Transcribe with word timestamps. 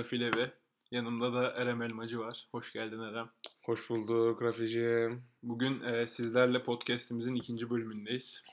Rafi 0.00 0.20
Levi. 0.20 0.50
Yanımda 0.90 1.32
da 1.32 1.50
Erem 1.50 1.82
Elmacı 1.82 2.18
var. 2.18 2.46
Hoş 2.52 2.72
geldin 2.72 3.00
Erem. 3.00 3.30
Hoş 3.64 3.90
bulduk 3.90 4.42
Rafi'ciğim. 4.42 5.22
Bugün 5.42 5.82
e, 5.82 6.06
sizlerle 6.06 6.62
podcastimizin 6.62 7.34
ikinci 7.34 7.70
bölümündeyiz. 7.70 8.44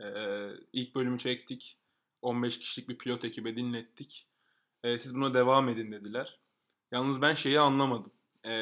E, 0.00 0.06
ilk 0.72 0.94
bölümü 0.94 1.18
çektik. 1.18 1.76
15 2.22 2.58
kişilik 2.58 2.88
bir 2.88 2.98
pilot 2.98 3.24
ekibe 3.24 3.56
dinlettik. 3.56 4.26
E, 4.84 4.98
siz 4.98 5.14
buna 5.14 5.34
devam 5.34 5.68
edin 5.68 5.92
dediler. 5.92 6.38
Yalnız 6.92 7.22
ben 7.22 7.34
şeyi 7.34 7.60
anlamadım. 7.60 8.12
E, 8.46 8.52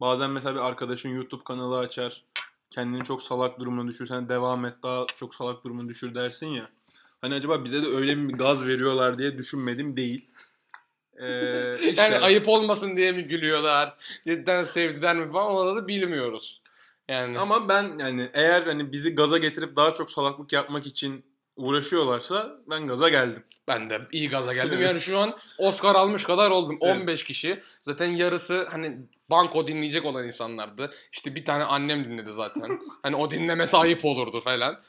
bazen 0.00 0.30
mesela 0.30 0.54
bir 0.54 0.60
arkadaşın 0.60 1.10
YouTube 1.10 1.44
kanalı 1.44 1.78
açar. 1.78 2.24
Kendini 2.70 3.04
çok 3.04 3.22
salak 3.22 3.60
durumuna 3.60 3.88
düşürsen 3.88 4.28
devam 4.28 4.64
et 4.64 4.74
daha 4.82 5.06
çok 5.16 5.34
salak 5.34 5.64
durumuna 5.64 5.88
düşür 5.88 6.14
dersin 6.14 6.48
ya. 6.48 6.70
Hani 7.20 7.34
acaba 7.34 7.64
bize 7.64 7.82
de 7.82 7.86
öyle 7.86 8.14
mi 8.14 8.28
bir 8.28 8.38
gaz 8.38 8.66
veriyorlar 8.66 9.18
diye 9.18 9.38
düşünmedim 9.38 9.96
değil. 9.96 10.30
Ee, 11.20 11.74
işte- 11.80 12.02
Yani 12.02 12.16
ayıp 12.18 12.48
olmasın 12.48 12.96
diye 12.96 13.12
mi 13.12 13.22
gülüyorlar? 13.22 13.90
Cidden 14.26 14.62
sevdiler 14.62 15.16
mi 15.16 15.32
falan 15.32 15.50
onları 15.50 15.76
da 15.76 15.88
bilmiyoruz. 15.88 16.62
Yani 17.08 17.38
Ama 17.38 17.68
ben 17.68 17.98
yani 17.98 18.30
eğer 18.34 18.62
hani 18.62 18.92
bizi 18.92 19.14
gaza 19.14 19.38
getirip 19.38 19.76
daha 19.76 19.94
çok 19.94 20.10
salaklık 20.10 20.52
yapmak 20.52 20.86
için 20.86 21.24
uğraşıyorlarsa 21.56 22.52
ben 22.70 22.86
gaza 22.86 23.08
geldim. 23.08 23.42
ben 23.68 23.90
de 23.90 24.00
iyi 24.12 24.28
gaza 24.28 24.54
geldim. 24.54 24.80
Yani 24.82 25.00
şu 25.00 25.18
an 25.18 25.36
Oscar 25.58 25.94
almış 25.94 26.24
kadar 26.24 26.50
oldum. 26.50 26.78
Evet. 26.82 26.96
15 26.96 27.24
kişi. 27.24 27.62
Zaten 27.82 28.06
yarısı 28.06 28.68
hani 28.70 28.96
banko 29.30 29.66
dinleyecek 29.66 30.06
olan 30.06 30.24
insanlardı. 30.24 30.90
İşte 31.12 31.34
bir 31.34 31.44
tane 31.44 31.64
annem 31.64 32.04
dinledi 32.04 32.32
zaten. 32.32 32.80
hani 33.02 33.16
o 33.16 33.30
dinlemesi 33.30 33.76
ayıp 33.76 34.04
olurdu 34.04 34.40
falan. 34.40 34.80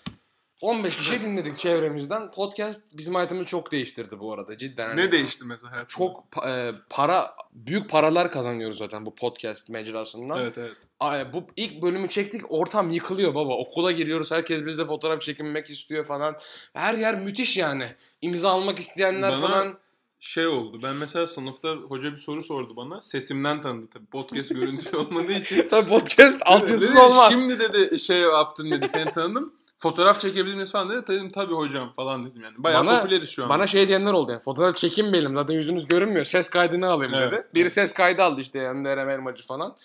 15 0.62 0.98
kişi 0.98 1.22
dinledik 1.22 1.58
çevremizden. 1.58 2.32
Podcast 2.32 2.82
bizim 2.94 3.16
hayatımızı 3.16 3.48
çok 3.50 3.72
değiştirdi 3.72 4.20
bu 4.20 4.34
arada 4.34 4.58
cidden. 4.58 4.90
Hani 4.90 5.02
Ne 5.02 5.12
değişti 5.12 5.46
mesela 5.46 5.72
hayatında? 5.72 5.88
Çok 5.90 6.24
e, 6.48 6.72
para, 6.90 7.36
büyük 7.54 7.90
paralar 7.90 8.32
kazanıyoruz 8.32 8.78
zaten 8.78 9.06
bu 9.06 9.16
podcast 9.16 9.70
mecrasından. 9.70 10.40
Evet 10.42 10.58
evet. 10.58 10.72
Ay, 11.00 11.34
bu 11.34 11.44
ilk 11.56 11.82
bölümü 11.82 12.10
çektik 12.10 12.52
ortam 12.52 12.90
yıkılıyor 12.90 13.36
baba. 13.36 13.54
Okula 13.54 13.92
giriyoruz 13.92 14.32
herkes 14.32 14.66
bizle 14.66 14.86
fotoğraf 14.86 15.22
çekinmek 15.22 15.70
istiyor 15.70 16.06
falan. 16.06 16.36
Her 16.74 16.94
yer 16.94 17.20
müthiş 17.22 17.58
yani. 17.58 17.86
İmza 18.22 18.50
almak 18.50 18.80
isteyenler 18.80 19.32
Bana- 19.32 19.42
falan. 19.42 19.78
Şey 20.22 20.48
oldu. 20.48 20.80
Ben 20.84 20.96
mesela 20.96 21.28
sınıfta 21.28 21.70
hoca 21.70 22.12
bir 22.12 22.18
soru 22.18 22.44
sordu 22.44 22.76
bana. 22.76 23.02
Sesimden 23.02 23.62
tanıdı 23.62 23.88
tabii. 23.94 24.06
Podcast 24.06 24.50
görüntü 24.50 24.98
olmadığı 24.98 25.34
için. 25.34 25.68
Tabii 25.70 25.90
podcast 25.90 26.42
altyazısız 26.46 26.96
olmaz. 26.96 27.30
Şimdi 27.34 27.60
dedi 27.60 28.00
şey 28.00 28.20
yaptın 28.20 28.72
dedi. 28.72 28.88
Seni 28.88 29.12
tanıdım. 29.12 29.54
Fotoğraf 29.80 30.20
çekebilir 30.20 30.54
miyiz 30.56 30.72
falan 30.72 30.90
dedi. 30.90 31.08
Dedim 31.08 31.32
tabii 31.32 31.54
hocam 31.54 31.94
falan 31.96 32.24
dedim 32.24 32.42
yani. 32.44 32.54
Bayağı 32.58 32.86
Bana- 32.86 33.02
popüleriz 33.02 33.30
şu 33.30 33.44
an. 33.44 33.50
Bana 33.50 33.68
şey 33.68 33.88
diyenler 33.88 34.14
oldu 34.14 34.32
yani. 34.32 34.42
Fotoğraf 34.42 34.76
çekinmeyelim 34.76 35.36
zaten 35.36 35.54
yüzünüz 35.54 35.88
görünmüyor. 35.88 36.26
Ses 36.26 36.50
kaydını 36.50 36.90
alayım 36.90 37.14
Evet. 37.14 37.32
dedi. 37.32 37.48
Biri 37.54 37.70
ses 37.70 37.94
kaydı 37.94 38.24
aldı 38.24 38.42
işte 38.42 38.60
Eren 38.60 39.10
Elmacı 39.10 39.46
falan. 39.46 39.76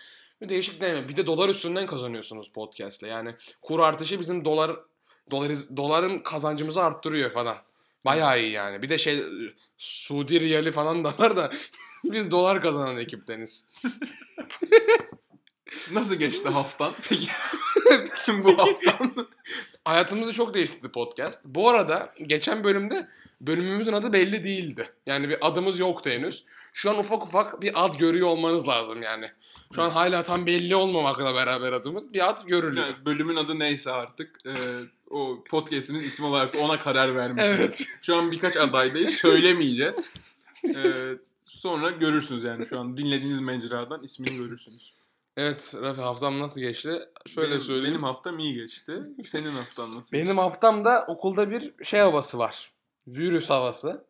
Bir 0.40 0.48
değişik 0.48 0.80
deneyim. 0.80 1.08
Bir 1.08 1.16
de 1.16 1.26
dolar 1.26 1.48
üstünden 1.48 1.86
kazanıyorsunuz 1.86 2.48
podcast'le. 2.48 3.02
Yani 3.02 3.34
kur 3.62 3.80
artışı 3.80 4.20
bizim 4.20 4.44
dolar 4.44 4.76
dolar 5.30 5.52
doların 5.76 6.18
kazancımızı 6.18 6.82
arttırıyor 6.82 7.30
falan. 7.30 7.56
Bayağı 8.04 8.40
iyi 8.40 8.50
yani. 8.50 8.82
Bir 8.82 8.88
de 8.88 8.98
şey 8.98 9.22
Suudi 9.78 10.40
riyali 10.40 10.72
falan 10.72 11.04
da 11.04 11.12
var 11.18 11.36
da 11.36 11.50
biz 12.04 12.30
dolar 12.30 12.62
kazanan 12.62 12.96
ekipteniz. 12.96 13.68
Nasıl 15.90 16.14
geçti 16.14 16.48
haftan? 16.48 16.94
Peki. 17.08 17.28
bu 18.44 18.58
haftan. 18.58 19.10
Hayatımızı 19.84 20.32
çok 20.32 20.54
değiştirdi 20.54 20.88
podcast. 20.88 21.44
Bu 21.44 21.68
arada 21.68 22.12
geçen 22.26 22.64
bölümde 22.64 23.08
bölümümüzün 23.40 23.92
adı 23.92 24.12
belli 24.12 24.44
değildi. 24.44 24.88
Yani 25.06 25.28
bir 25.28 25.36
adımız 25.40 25.78
yoktu 25.78 26.10
henüz. 26.10 26.44
Şu 26.72 26.90
an 26.90 26.98
ufak 26.98 27.22
ufak 27.22 27.62
bir 27.62 27.84
ad 27.84 27.98
görüyor 27.98 28.28
olmanız 28.28 28.68
lazım 28.68 29.02
yani. 29.02 29.30
Şu 29.74 29.82
an 29.82 29.90
hala 29.90 30.22
tam 30.22 30.46
belli 30.46 30.76
olmamakla 30.76 31.34
beraber 31.34 31.72
adımız 31.72 32.12
bir 32.12 32.28
ad 32.28 32.46
görülüyor. 32.46 32.86
Yani 32.86 33.04
bölümün 33.04 33.36
adı 33.36 33.58
neyse 33.58 33.90
artık. 33.90 34.38
e, 34.46 34.54
o 35.10 35.44
podcast'imiz 35.44 36.06
ismi 36.06 36.26
olarak 36.26 36.54
da 36.54 36.58
ona 36.58 36.78
karar 36.78 37.16
vermişiz. 37.16 37.50
Evet. 37.50 37.86
Şu 38.02 38.16
an 38.16 38.32
birkaç 38.32 38.56
adaydayız. 38.56 39.10
Söylemeyeceğiz. 39.14 40.14
E, 40.64 40.82
sonra 41.46 41.90
görürsünüz 41.90 42.44
yani 42.44 42.66
şu 42.68 42.80
an 42.80 42.96
dinlediğiniz 42.96 43.40
mecradan 43.40 44.02
ismini 44.02 44.36
görürsünüz. 44.36 44.94
Evet 45.36 45.74
Rafi 45.82 46.00
haftam 46.00 46.38
nasıl 46.38 46.60
geçti? 46.60 47.08
Şöyle 47.26 47.50
benim, 47.50 47.60
söyleyeyim. 47.60 47.94
Benim 47.94 48.02
haftam 48.04 48.38
iyi 48.38 48.54
geçti. 48.54 49.02
Senin 49.26 49.50
haftan 49.50 49.94
nasıl 49.96 50.12
Benim 50.12 50.26
geçti? 50.26 50.40
haftamda 50.40 51.04
okulda 51.08 51.50
bir 51.50 51.84
şey 51.84 52.00
havası 52.00 52.38
var. 52.38 52.72
Virüs 53.06 53.50
havası. 53.50 54.04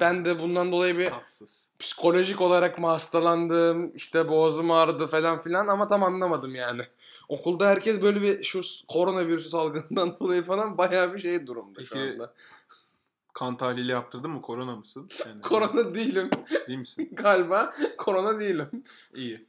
Ben 0.00 0.24
de 0.24 0.38
bundan 0.38 0.72
dolayı 0.72 0.98
bir 0.98 1.06
Tatsız. 1.06 1.70
psikolojik 1.78 2.40
olarak 2.40 2.78
mı 2.78 2.86
hastalandım, 2.86 3.96
işte 3.96 4.28
boğazım 4.28 4.70
ağrıdı 4.70 5.06
falan 5.06 5.40
filan 5.40 5.66
ama 5.68 5.88
tam 5.88 6.02
anlamadım 6.02 6.54
yani. 6.54 6.82
Okulda 7.28 7.66
herkes 7.68 8.02
böyle 8.02 8.22
bir 8.22 8.44
şu 8.44 8.60
koronavirüs 8.88 9.50
salgından 9.50 10.16
dolayı 10.20 10.42
falan 10.42 10.78
bayağı 10.78 11.14
bir 11.14 11.18
şey 11.18 11.46
durumda 11.46 11.84
şu 11.84 11.94
Peki, 11.94 12.12
anda. 12.12 12.34
Kan 13.34 13.56
tahlili 13.56 13.90
yaptırdın 13.92 14.30
mı? 14.30 14.42
Korona 14.42 14.76
mısın? 14.76 15.08
Yani, 15.26 15.40
Korona 15.42 15.94
değilim 15.94 16.30
Değil 16.68 16.78
misin? 16.78 17.08
galiba. 17.12 17.70
Korona 17.98 18.40
değilim. 18.40 18.84
İyi. 19.14 19.46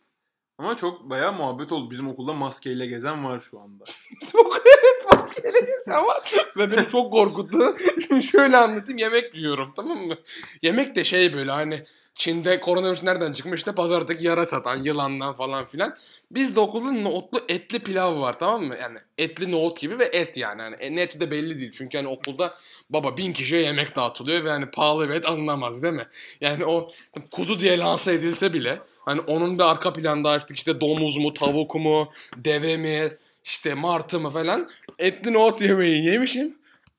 Ama 0.57 0.75
çok 0.75 1.09
bayağı 1.09 1.33
muhabbet 1.33 1.71
oldu. 1.71 1.91
Bizim 1.91 2.09
okulda 2.09 2.33
maskeyle 2.33 2.85
gezen 2.85 3.25
var 3.25 3.39
şu 3.39 3.59
anda. 3.59 3.83
Bizim 4.21 4.39
okulda 4.39 4.59
evet 4.65 5.13
maskeli 5.13 5.73
insan 5.75 6.05
var. 6.05 6.31
Ve 6.57 6.71
beni 6.71 6.87
çok 6.87 7.11
korkuttu. 7.11 7.75
Şimdi 8.07 8.23
şöyle 8.31 8.57
anlatayım. 8.57 8.97
Yemek 8.97 9.35
yiyorum 9.35 9.73
tamam 9.75 9.97
mı? 9.97 10.15
Yemek 10.61 10.95
de 10.95 11.03
şey 11.03 11.33
böyle 11.33 11.51
hani 11.51 11.83
Çin'de 12.15 12.59
koronavirüs 12.59 13.03
nereden 13.03 13.33
çıkmış? 13.33 13.59
İşte 13.59 13.75
pazardaki 13.75 14.25
yara 14.25 14.45
satan 14.45 14.83
yılandan 14.83 15.33
falan 15.33 15.65
filan. 15.65 15.95
Biz 16.31 16.55
de 16.55 16.59
okulda 16.59 16.91
nohutlu 16.91 17.39
etli 17.49 17.79
pilav 17.79 18.21
var 18.21 18.39
tamam 18.39 18.63
mı? 18.63 18.75
Yani 18.81 18.97
etli 19.17 19.51
nohut 19.51 19.79
gibi 19.79 19.99
ve 19.99 20.05
et 20.05 20.37
yani. 20.37 20.61
yani 20.61 20.75
e, 20.75 20.95
neti 20.95 21.19
de 21.19 21.31
belli 21.31 21.59
değil. 21.59 21.71
Çünkü 21.71 21.97
hani 21.97 22.07
okulda 22.07 22.55
baba 22.89 23.17
bin 23.17 23.33
kişiye 23.33 23.61
yemek 23.61 23.95
dağıtılıyor 23.95 24.43
ve 24.43 24.49
hani 24.49 24.71
pahalı 24.71 25.09
bir 25.09 25.13
et 25.13 25.25
alınamaz 25.25 25.83
değil 25.83 25.93
mi? 25.93 26.07
Yani 26.41 26.65
o 26.65 26.89
kuzu 27.31 27.59
diye 27.59 27.77
lanse 27.77 28.13
edilse 28.13 28.53
bile 28.53 28.81
hani 29.05 29.21
onun 29.21 29.57
bir 29.57 29.63
arka 29.63 29.93
planda 29.93 30.29
artık 30.29 30.57
işte 30.57 30.81
domuz 30.81 31.17
mu, 31.17 31.33
tavuk 31.33 31.75
mu, 31.75 32.11
deve 32.37 32.77
mi, 32.77 33.11
işte 33.43 33.73
martı 33.73 34.19
mı 34.19 34.29
falan 34.29 34.69
etli 34.99 35.33
nohut 35.33 35.61
yemeği 35.61 36.05
yemişim. 36.05 36.57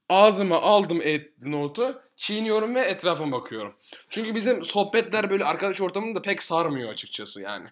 Ağzıma 0.09 0.63
aldım 0.63 1.01
etli 1.03 1.53
nohutu, 1.53 2.03
çiğniyorum 2.17 2.75
ve 2.75 2.81
etrafıma 2.81 3.39
bakıyorum. 3.39 3.75
Çünkü 4.11 4.35
bizim 4.35 4.65
sohbetler 4.65 5.31
böyle 5.31 5.45
arkadaş 5.45 5.81
ortamında 5.81 6.23
pek 6.23 6.43
sarmıyor 6.43 6.91
açıkçası 6.91 7.41
yani. 7.41 7.67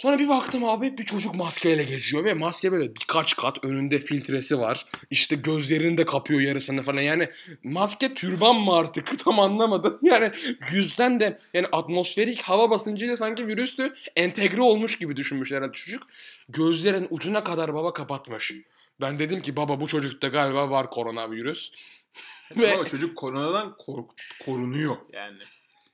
Sonra 0.00 0.18
bir 0.18 0.28
baktım 0.28 0.64
abi 0.64 0.98
bir 0.98 1.04
çocuk 1.04 1.34
maskeyle 1.34 1.84
geziyor 1.84 2.24
ve 2.24 2.34
maske 2.34 2.72
böyle 2.72 2.94
birkaç 2.94 3.36
kat 3.36 3.64
önünde 3.64 4.00
filtresi 4.00 4.58
var. 4.58 4.86
İşte 5.10 5.36
gözlerini 5.36 5.96
de 5.98 6.04
kapıyor 6.04 6.40
yarısını 6.40 6.82
falan. 6.82 7.00
Yani 7.00 7.28
maske 7.64 8.14
türban 8.14 8.56
mı 8.56 8.74
artık 8.76 9.18
tam 9.24 9.40
anlamadım. 9.40 9.98
Yani 10.02 10.30
yüzden 10.72 11.20
de 11.20 11.38
yani 11.54 11.66
atmosferik 11.72 12.42
hava 12.42 12.70
basıncıyla 12.70 13.16
sanki 13.16 13.46
virüstü 13.46 13.94
entegre 14.16 14.62
olmuş 14.62 14.98
gibi 14.98 15.16
düşünmüş 15.16 15.52
herhalde 15.52 15.72
çocuk. 15.72 16.02
Gözlerin 16.48 17.06
ucuna 17.10 17.44
kadar 17.44 17.74
baba 17.74 17.92
kapatmış. 17.92 18.52
Ben 19.00 19.18
dedim 19.18 19.42
ki 19.42 19.56
baba 19.56 19.80
bu 19.80 19.86
çocukta 19.86 20.28
galiba 20.28 20.70
var 20.70 20.90
koronavirüs. 20.90 21.72
Ve- 22.56 22.74
Ama 22.74 22.86
çocuk 22.86 23.16
koronadan 23.16 23.76
kork- 23.76 24.10
korunuyor 24.44 24.96
yani. 25.12 25.38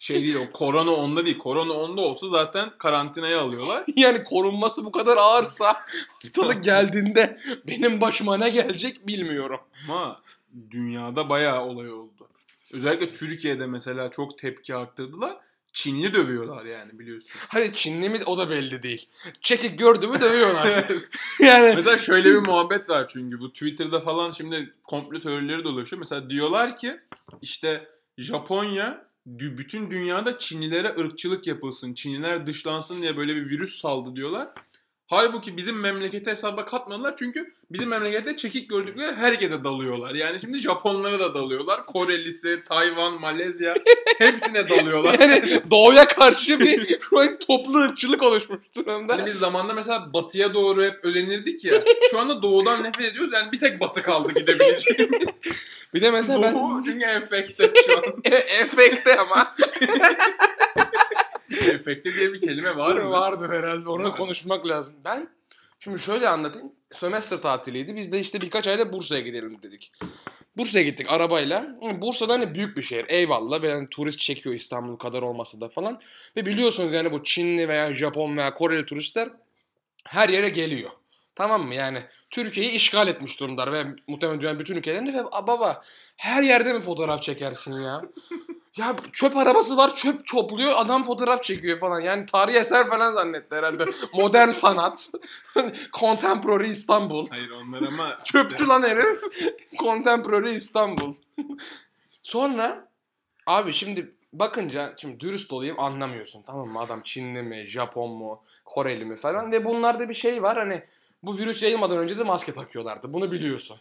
Şey 0.07 0.23
değil 0.23 0.37
o 0.37 0.53
korona 0.53 0.91
onda 0.91 1.27
değil. 1.27 1.39
Korona 1.39 1.73
onda 1.73 2.01
olsa 2.01 2.29
zaten 2.29 2.71
karantinaya 2.79 3.41
alıyorlar. 3.41 3.85
Yani 3.97 4.25
korunması 4.25 4.85
bu 4.85 4.93
kadar 4.93 5.17
ağırsa 5.17 5.85
hastalık 6.09 6.65
geldiğinde 6.65 7.39
benim 7.69 8.01
başıma 8.01 8.37
ne 8.37 8.51
gelecek 8.51 9.07
bilmiyorum. 9.09 9.61
Ama 9.89 10.21
dünyada 10.71 11.29
bayağı 11.29 11.65
olay 11.65 11.93
oldu. 11.93 12.29
Özellikle 12.73 13.13
Türkiye'de 13.13 13.67
mesela 13.67 14.11
çok 14.11 14.39
tepki 14.39 14.75
arttırdılar. 14.75 15.37
Çinli 15.73 16.15
dövüyorlar 16.15 16.65
yani 16.65 16.99
biliyorsun. 16.99 17.31
Hani 17.49 17.73
Çinli 17.73 18.09
mi 18.09 18.19
o 18.27 18.39
da 18.39 18.51
belli 18.51 18.83
değil. 18.83 19.09
Çekik 19.41 19.79
gördü 19.79 20.07
mü 20.07 20.21
dövüyorlar. 20.21 20.67
yani 21.41 21.73
Mesela 21.77 21.99
şöyle 21.99 22.31
bir 22.31 22.47
muhabbet 22.47 22.91
var 22.91 23.09
çünkü 23.09 23.41
bu 23.41 23.53
Twitter'da 23.53 24.01
falan 24.01 24.33
şimdi 24.33 24.75
komplo 24.85 25.21
teorileri 25.21 25.65
dolaşıyor. 25.65 26.01
Mesela 26.01 26.31
diyorlar 26.31 26.79
ki 26.79 27.01
işte 27.43 27.89
Japonya 28.19 29.06
bütün 29.27 29.91
dünyada 29.91 30.39
Çinlilere 30.39 30.89
ırkçılık 30.89 31.47
yapılsın, 31.47 31.95
Çinliler 31.95 32.47
dışlansın 32.47 33.03
diye 33.03 33.17
böyle 33.17 33.37
bir 33.37 33.51
virüs 33.51 33.81
saldı 33.81 34.17
diyorlar. 34.17 34.49
Halbuki 35.09 35.57
bizim 35.57 35.81
memlekete 35.81 36.31
hesaba 36.31 36.65
katmadılar 36.65 37.15
çünkü 37.19 37.53
bizim 37.71 37.89
memlekette 37.89 38.37
çekik 38.37 38.71
gördükleri 38.71 39.15
herkese 39.15 39.65
dalıyorlar. 39.65 40.15
Yani 40.15 40.41
şimdi 40.41 40.59
Japonlara 40.59 41.19
da 41.19 41.35
dalıyorlar. 41.35 41.87
Korelisi, 41.87 42.63
Tayvan, 42.69 43.21
Malezya 43.21 43.75
hepsine 44.19 44.69
dalıyorlar. 44.69 45.17
Yani 45.27 45.61
doğuya 45.71 46.09
karşı 46.09 46.61
bir 46.61 46.99
an 47.13 47.39
toplu 47.39 47.79
ırkçılık 47.79 48.23
oluşmuş 48.23 48.61
durumda. 48.77 49.13
Hani 49.13 49.27
biz 49.27 49.39
zamanda 49.39 49.75
mesela 49.75 50.13
batıya 50.13 50.55
doğru 50.55 50.85
hep 50.85 51.05
özenirdik 51.05 51.65
ya. 51.65 51.75
Şu 52.11 52.19
anda 52.19 52.43
doğudan 52.43 52.85
nefret 52.85 53.13
ediyoruz. 53.13 53.33
Yani 53.35 53.53
bir 53.53 53.61
tek 53.61 53.81
batı 53.81 54.03
kaldı 54.03 54.33
gidebileceğimiz. 54.35 55.29
Bir 55.95 56.03
de 56.03 56.11
mesela 56.11 56.43
ben 56.43 56.55
Doğu 56.55 56.85
çünkü 56.85 57.05
enfekte 57.05 57.73
şu 57.87 57.99
an. 57.99 58.05
E- 58.25 58.35
efekte 58.35 59.19
ama 59.19 59.55
enfekte 61.73 62.15
diye 62.15 62.33
bir 62.33 62.41
kelime 62.41 62.77
var 62.77 62.97
mı? 62.97 63.11
vardır 63.11 63.51
herhalde. 63.51 63.91
Onu 63.91 64.15
konuşmak 64.17 64.67
lazım. 64.67 64.95
Ben 65.05 65.29
şimdi 65.81 65.99
şöyle 65.99 66.29
anlatayım. 66.29 66.73
Sömestr 66.93 67.37
tatiliydi. 67.37 67.97
Biz 67.97 68.13
de 68.13 68.21
işte 68.21 68.41
birkaç 68.41 68.67
ayda 68.69 68.93
Bursa'ya 68.93 69.21
gidelim 69.21 69.63
dedik. 69.63 69.93
Bursa'ya 70.57 70.85
gittik 70.85 71.07
arabayla. 71.11 71.79
Bursa'da 72.01 72.33
hani 72.33 72.55
büyük 72.55 72.77
bir 72.77 72.83
şehir. 72.83 73.05
Eyvallah. 73.09 73.63
Ve 73.63 73.69
yani 73.69 73.89
turist 73.91 74.19
çekiyor 74.19 74.55
İstanbul 74.55 74.97
kadar 74.97 75.23
olmasa 75.23 75.61
da 75.61 75.69
falan. 75.69 76.01
Ve 76.37 76.47
biliyorsunuz 76.47 76.93
yani 76.93 77.13
bu 77.13 77.25
Çinli 77.25 77.69
veya 77.69 77.95
Japon 77.95 78.37
veya 78.37 78.55
Koreli 78.55 78.87
turistler 78.87 79.29
her 80.05 80.29
yere 80.29 80.49
geliyor. 80.49 80.91
Tamam 81.35 81.67
mı? 81.67 81.75
Yani 81.75 81.99
Türkiye'yi 82.31 82.73
işgal 82.73 83.09
etmiş 83.09 83.41
durumdalar 83.41 83.73
ve 83.73 83.85
muhtemelen 84.07 84.41
dünyanın 84.41 84.59
bütün 84.59 84.77
ülkelerinde 84.77 85.13
ve 85.15 85.23
"Aa, 85.33 85.47
baba 85.47 85.83
her 86.17 86.43
yerde 86.43 86.73
mi 86.73 86.81
fotoğraf 86.81 87.23
çekersin 87.23 87.83
ya? 87.83 88.01
Ya 88.77 88.97
çöp 89.13 89.37
arabası 89.37 89.77
var 89.77 89.95
çöp 89.95 90.27
topluyor 90.27 90.73
adam 90.77 91.03
fotoğraf 91.03 91.43
çekiyor 91.43 91.79
falan. 91.79 92.01
Yani 92.01 92.27
tarihi 92.27 92.59
eser 92.59 92.87
falan 92.87 93.13
zannetti 93.13 93.55
herhalde. 93.55 93.85
Modern 94.15 94.51
sanat. 94.51 95.11
Contemporary 95.93 96.71
İstanbul. 96.71 97.27
Hayır 97.31 97.51
onlar 97.51 97.83
ama 97.83 98.19
Çöpçü 98.25 98.67
lan 98.67 98.83
herif. 98.83 99.21
Contemporary 99.79 100.57
İstanbul. 100.57 101.15
Sonra 102.23 102.89
abi 103.47 103.73
şimdi 103.73 104.17
bakınca 104.33 104.95
şimdi 104.97 105.21
dürüst 105.21 105.53
olayım 105.53 105.81
anlamıyorsun 105.81 106.43
tamam 106.43 106.69
mı? 106.69 106.81
Adam 106.81 107.03
Çinli 107.03 107.43
mi, 107.43 107.67
Japon 107.67 108.11
mu, 108.11 108.43
Koreli 108.65 109.05
mi 109.05 109.17
falan 109.17 109.53
ve 109.53 109.65
bunlarda 109.65 110.09
bir 110.09 110.15
şey 110.15 110.43
var 110.43 110.59
hani 110.59 110.83
bu 111.23 111.39
virüs 111.39 111.63
yayılmadan 111.63 111.99
önce 111.99 112.19
de 112.19 112.25
maske 112.25 112.53
takıyorlardı. 112.53 113.13
Bunu 113.13 113.33
biliyorsun. 113.33 113.79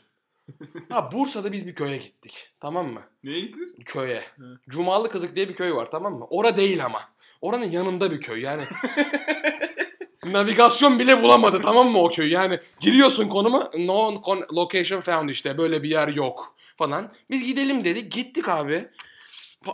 Ha 0.90 1.12
Bursa'da 1.12 1.52
biz 1.52 1.68
bir 1.68 1.76
köye 1.76 1.98
gittik. 1.98 2.50
Tamam 2.60 2.94
mı? 2.94 3.02
neye 3.24 3.40
gittiniz? 3.40 3.76
Köye. 3.86 4.22
Hı. 4.38 4.60
Cumalı 4.70 5.10
Kızık 5.10 5.36
diye 5.36 5.50
bir 5.50 5.56
köy 5.56 5.74
var 5.74 5.92
tamam 5.92 6.14
mı? 6.14 6.28
Ora 6.30 6.58
değil 6.58 6.86
ama. 6.86 7.00
Oranın 7.42 7.72
yanında 7.72 8.12
bir 8.12 8.20
köy 8.22 8.42
yani. 8.42 8.64
Navigasyon 10.26 11.00
bile 11.00 11.24
bulamadı 11.24 11.62
tamam 11.62 11.90
mı 11.90 12.00
o 12.00 12.10
köy? 12.10 12.32
Yani 12.32 12.60
giriyorsun 12.82 13.28
konuma 13.30 13.60
no 13.78 14.14
con- 14.14 14.56
location 14.56 15.00
found 15.00 15.30
işte 15.30 15.58
böyle 15.58 15.84
bir 15.84 15.90
yer 15.90 16.08
yok 16.08 16.56
falan. 16.78 17.12
Biz 17.30 17.44
gidelim 17.44 17.84
dedik 17.84 18.12
gittik 18.12 18.50
abi. 18.50 18.90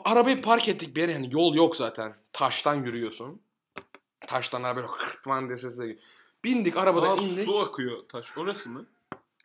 Arabayı 0.06 0.42
park 0.42 0.68
ettik 0.70 0.96
bir 0.96 1.02
yere 1.02 1.12
yani 1.12 1.30
yol 1.32 1.56
yok 1.56 1.76
zaten. 1.76 2.16
Taştan 2.34 2.76
yürüyorsun. 2.84 3.42
Taştan 4.28 4.64
abi 4.64 4.76
böyle 4.76 4.88
hırtman 4.88 5.50
desesi. 5.50 6.00
Bindik 6.44 6.78
arabadan 6.78 7.12
Aa, 7.12 7.22
indik. 7.22 7.46
su 7.46 7.60
akıyor 7.60 7.98
taş. 8.10 8.38
Orası 8.38 8.70
mı? 8.70 8.86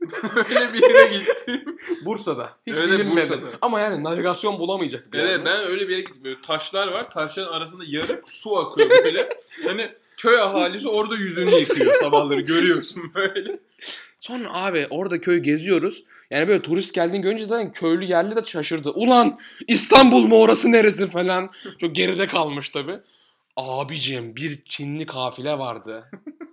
Öyle 0.36 0.72
bir 0.72 0.82
yere 0.82 1.18
gittim. 1.18 1.76
Bursa'da. 2.04 2.50
Hiç 2.66 2.74
Evet, 2.78 2.88
bilinmedi. 2.88 3.30
Bursa'da. 3.30 3.46
Ama 3.62 3.80
yani 3.80 4.04
navigasyon 4.04 4.58
bulamayacak 4.58 5.12
bir 5.12 5.18
yer. 5.18 5.26
Evet 5.26 5.40
ben 5.44 5.66
öyle 5.66 5.88
bir 5.88 5.92
yere 5.92 6.00
gittim. 6.00 6.24
Böyle 6.24 6.42
taşlar 6.42 6.88
var. 6.88 7.10
Taşların 7.10 7.52
arasında 7.52 7.84
yarıp 7.86 8.24
su 8.26 8.56
akıyor 8.56 8.90
böyle. 8.90 9.28
hani 9.66 9.92
köy 10.16 10.40
ahalisi 10.40 10.88
orada 10.88 11.16
yüzünü 11.16 11.54
yıkıyor 11.54 11.94
sabahları 11.94 12.40
görüyorsun 12.40 13.02
böyle. 13.14 13.58
Sonra 14.20 14.48
abi 14.52 14.86
orada 14.90 15.20
köy 15.20 15.38
geziyoruz. 15.38 16.04
Yani 16.30 16.48
böyle 16.48 16.62
turist 16.62 16.94
geldiğini 16.94 17.22
görünce 17.22 17.46
zaten 17.46 17.72
köylü 17.72 18.04
yerli 18.04 18.36
de 18.36 18.42
şaşırdı. 18.44 18.90
Ulan 18.90 19.38
İstanbul 19.68 20.26
mu 20.26 20.40
orası 20.40 20.72
neresi 20.72 21.06
falan. 21.06 21.50
Çok 21.78 21.94
geride 21.94 22.26
kalmış 22.26 22.68
tabi. 22.68 22.98
Abicim 23.56 24.36
bir 24.36 24.62
Çinli 24.64 25.06
kafile 25.06 25.58
vardı. 25.58 26.10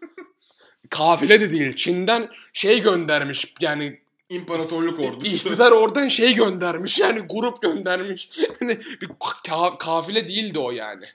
kafile 0.94 1.42
de 1.42 1.52
değil. 1.52 1.76
Çin'den 1.76 2.30
şey 2.54 2.82
göndermiş. 2.82 3.54
Yani 3.62 4.00
İmparatorluk 4.30 5.00
ordusu. 5.00 5.32
iktidar 5.36 5.72
oradan 5.72 6.08
şey 6.08 6.36
göndermiş. 6.36 7.00
Yani 7.00 7.20
grup 7.20 7.62
göndermiş. 7.62 8.30
Hani 8.60 8.78
bir 9.02 9.08
ka- 9.08 9.78
kafile 9.78 10.28
değildi 10.28 10.60
o 10.60 10.72
yani. 10.72 11.06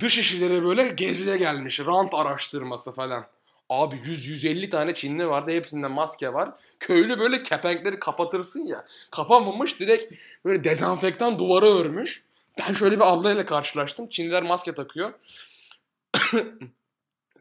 Dış 0.00 0.18
işlere 0.18 0.64
böyle 0.64 0.88
geziye 0.88 1.36
gelmiş. 1.36 1.80
Rant 1.80 2.14
araştırması 2.14 2.92
falan. 2.92 3.26
Abi 3.70 3.96
100-150 3.96 4.70
tane 4.70 4.94
Çinli 4.94 5.28
vardı. 5.28 5.50
Hepsinde 5.50 5.86
maske 5.86 6.32
var. 6.32 6.50
Köylü 6.80 7.18
böyle 7.18 7.42
kepenkleri 7.42 7.98
kapatırsın 7.98 8.66
ya. 8.66 8.86
Kapamamış 9.10 9.80
direkt 9.80 10.14
böyle 10.44 10.64
dezenfektan 10.64 11.38
duvara 11.38 11.66
örmüş. 11.66 12.22
Ben 12.58 12.74
şöyle 12.74 12.96
bir 12.96 13.12
ablayla 13.12 13.46
karşılaştım. 13.46 14.08
Çinliler 14.08 14.42
maske 14.42 14.74
takıyor. 14.74 15.12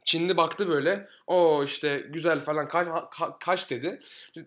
Çinli 0.08 0.38
baktı 0.38 0.70
böyle. 0.70 1.08
O 1.28 1.64
işte 1.64 2.06
güzel 2.10 2.42
falan 2.42 2.68
kaç, 2.68 2.88
ka- 2.88 3.40
kaç 3.40 3.70
dedi. 3.70 4.02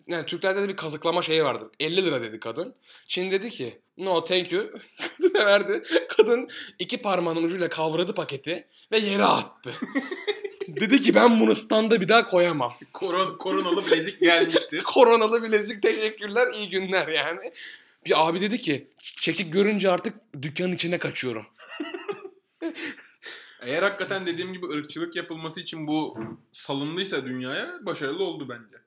Yani 0.07 0.25
Türklerde 0.25 0.61
de 0.61 0.69
bir 0.69 0.75
kazıklama 0.75 1.21
şeyi 1.21 1.43
vardır. 1.43 1.67
50 1.79 2.05
lira 2.05 2.21
dedi 2.21 2.39
kadın. 2.39 2.75
Çin 3.07 3.31
dedi 3.31 3.49
ki 3.49 3.79
no 3.97 4.23
thank 4.23 4.51
you. 4.51 4.69
Kadına 5.17 5.45
verdi. 5.45 5.83
Kadın 6.09 6.49
iki 6.79 7.01
parmağının 7.01 7.43
ucuyla 7.43 7.69
kavradı 7.69 8.15
paketi 8.15 8.67
ve 8.91 8.97
yere 8.97 9.23
attı. 9.23 9.73
dedi 10.67 11.01
ki 11.01 11.15
ben 11.15 11.39
bunu 11.39 11.55
standa 11.55 12.01
bir 12.01 12.07
daha 12.07 12.27
koyamam. 12.27 12.73
Koron, 12.93 13.37
koronalı 13.37 13.85
bilezik 13.85 14.19
gelmiştir. 14.19 14.83
Koronalı 14.83 15.43
bilezik 15.43 15.81
teşekkürler 15.81 16.53
iyi 16.53 16.69
günler 16.69 17.07
yani. 17.07 17.51
Bir 18.05 18.27
abi 18.27 18.41
dedi 18.41 18.61
ki 18.61 18.87
çekik 19.01 19.53
görünce 19.53 19.91
artık 19.91 20.13
dükkanın 20.41 20.73
içine 20.73 20.97
kaçıyorum. 20.97 21.45
Eğer 23.61 23.83
hakikaten 23.83 24.25
dediğim 24.25 24.53
gibi 24.53 24.65
ırkçılık 24.65 25.15
yapılması 25.15 25.59
için 25.61 25.87
bu 25.87 26.17
salındıysa 26.53 27.25
dünyaya 27.25 27.79
başarılı 27.81 28.23
oldu 28.23 28.49
bence. 28.49 28.81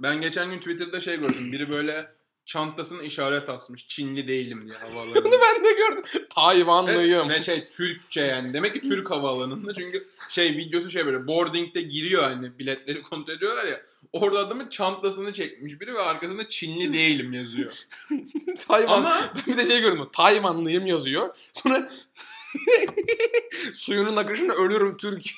Ben 0.00 0.20
geçen 0.20 0.50
gün 0.50 0.58
Twitter'da 0.58 1.00
şey 1.00 1.16
gördüm. 1.16 1.52
Biri 1.52 1.70
böyle 1.70 2.12
çantasına 2.46 3.02
işaret 3.02 3.48
asmış. 3.48 3.88
Çinli 3.88 4.28
değilim 4.28 4.68
diye 4.68 4.78
havaalanında. 4.78 5.24
Bunu 5.24 5.34
ben 5.42 5.64
de 5.64 5.72
gördüm. 5.72 6.02
Tayvanlıyım. 6.30 7.28
Ve, 7.28 7.34
ve 7.34 7.42
şey 7.42 7.70
Türkçe 7.70 8.20
yani. 8.20 8.54
Demek 8.54 8.74
ki 8.74 8.80
Türk 8.80 9.10
havaalanında. 9.10 9.74
Çünkü 9.74 10.08
şey 10.28 10.56
videosu 10.56 10.90
şey 10.90 11.06
böyle 11.06 11.26
boarding'de 11.26 11.80
giriyor 11.80 12.22
hani 12.22 12.58
biletleri 12.58 13.02
kontrol 13.02 13.34
ediyorlar 13.34 13.64
ya. 13.64 13.82
Orada 14.12 14.38
adamın 14.38 14.68
çantasını 14.68 15.32
çekmiş 15.32 15.80
biri 15.80 15.94
ve 15.94 16.00
arkasında 16.00 16.48
Çinli 16.48 16.92
değilim 16.92 17.32
yazıyor. 17.32 17.72
Tayvan. 18.68 18.98
Ama 18.98 19.32
Ben 19.36 19.52
bir 19.52 19.56
de 19.56 19.66
şey 19.66 19.80
gördüm. 19.80 20.08
Tayvanlıyım 20.12 20.86
yazıyor. 20.86 21.36
Sonra 21.52 21.90
suyunun 23.74 24.16
akışına 24.16 24.52
ölürüm 24.52 24.96
Türk. 24.96 25.22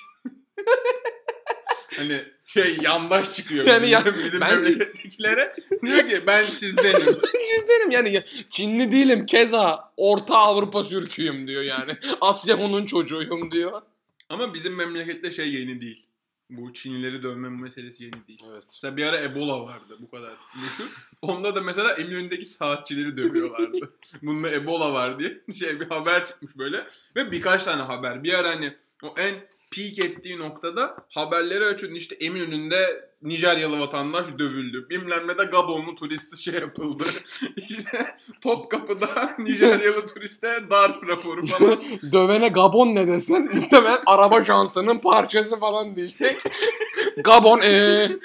hani 1.96 2.24
şey 2.46 2.76
yandaş 2.82 3.32
çıkıyor. 3.36 3.66
Yani 3.66 3.82
bizim, 3.82 3.92
ya- 3.92 4.14
bizim 4.14 4.40
ben- 4.40 4.60
memlekettekilere. 4.60 5.56
Diyor 5.86 6.08
ki 6.08 6.20
ben 6.26 6.44
sizdenim. 6.44 7.18
Sizdenim 7.40 7.90
yani 7.90 8.12
ya, 8.12 8.22
Çinli 8.50 8.92
değilim 8.92 9.26
keza 9.26 9.92
Orta 9.96 10.36
Avrupa 10.38 10.84
Türk'üyüm 10.84 11.48
diyor 11.48 11.62
yani. 11.62 11.92
Asya 12.20 12.58
Hun'un 12.58 12.86
çocuğuyum 12.86 13.50
diyor. 13.52 13.82
Ama 14.28 14.54
bizim 14.54 14.74
memlekette 14.74 15.30
şey 15.30 15.52
yeni 15.54 15.80
değil. 15.80 16.06
Bu 16.50 16.72
Çinlileri 16.72 17.22
dövme 17.22 17.48
meselesi 17.48 18.04
yeni 18.04 18.26
değil. 18.28 18.42
Evet. 18.52 18.64
Mesela 18.66 18.96
bir 18.96 19.04
ara 19.04 19.20
Ebola 19.20 19.64
vardı 19.64 19.96
bu 19.98 20.10
kadar 20.10 20.36
meşhur. 20.62 21.10
Onda 21.22 21.56
da 21.56 21.60
mesela 21.60 21.92
Eminönü'ndeki 21.92 22.44
saatçileri 22.44 23.16
dövüyorlardı. 23.16 23.92
Bunda 24.22 24.50
Ebola 24.50 24.92
var 24.92 25.18
diye 25.18 25.40
şey 25.58 25.80
bir 25.80 25.86
haber 25.86 26.26
çıkmış 26.26 26.58
böyle. 26.58 26.86
Ve 27.16 27.32
birkaç 27.32 27.64
tane 27.64 27.82
haber. 27.82 28.24
Bir 28.24 28.38
ara 28.38 28.50
hani 28.50 28.74
o 29.02 29.14
en 29.18 29.34
peak 29.70 30.04
ettiği 30.04 30.38
noktada 30.38 30.96
haberleri 31.08 31.64
açıyordun. 31.64 31.96
İşte 31.96 32.14
Eminönü'nde 32.14 33.10
Nijeryalı 33.22 33.78
vatandaş 33.78 34.26
dövüldü. 34.38 34.86
Bilmem 34.90 35.28
ne 35.28 35.38
de 35.38 35.44
Gabonlu 35.44 35.94
turisti 35.94 36.42
şey 36.42 36.54
yapıldı. 36.54 37.04
işte 37.56 38.16
Topkapı'da 38.40 39.34
Nijeryalı 39.38 40.06
turiste 40.06 40.48
darp 40.70 41.08
raporu 41.08 41.46
falan. 41.46 41.82
Dövene 42.12 42.48
Gabon 42.48 42.94
ne 42.94 43.06
desen 43.06 43.42
muhtemelen 43.54 43.98
araba 44.06 44.42
jantının 44.42 44.98
parçası 44.98 45.60
falan 45.60 45.96
diyecek. 45.96 46.42
Gabon 47.16 47.60
eee 47.60 48.18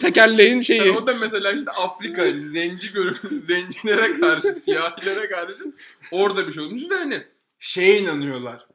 tekerleğin 0.00 0.60
şeyi. 0.60 0.78
Yani 0.78 0.98
o 0.98 1.06
da 1.06 1.14
mesela 1.14 1.52
işte 1.52 1.70
Afrika 1.70 2.30
zenci 2.30 2.92
görün 2.92 3.16
zencilere 3.22 4.20
karşı, 4.20 4.54
siyahilere 4.54 5.28
karşı 5.28 5.54
orada 6.12 6.46
bir 6.46 6.52
şey 6.52 6.64
olmuş 6.64 6.82
ve 6.90 6.94
hani 6.94 7.22
şeye 7.58 7.98
inanıyorlar. 7.98 8.66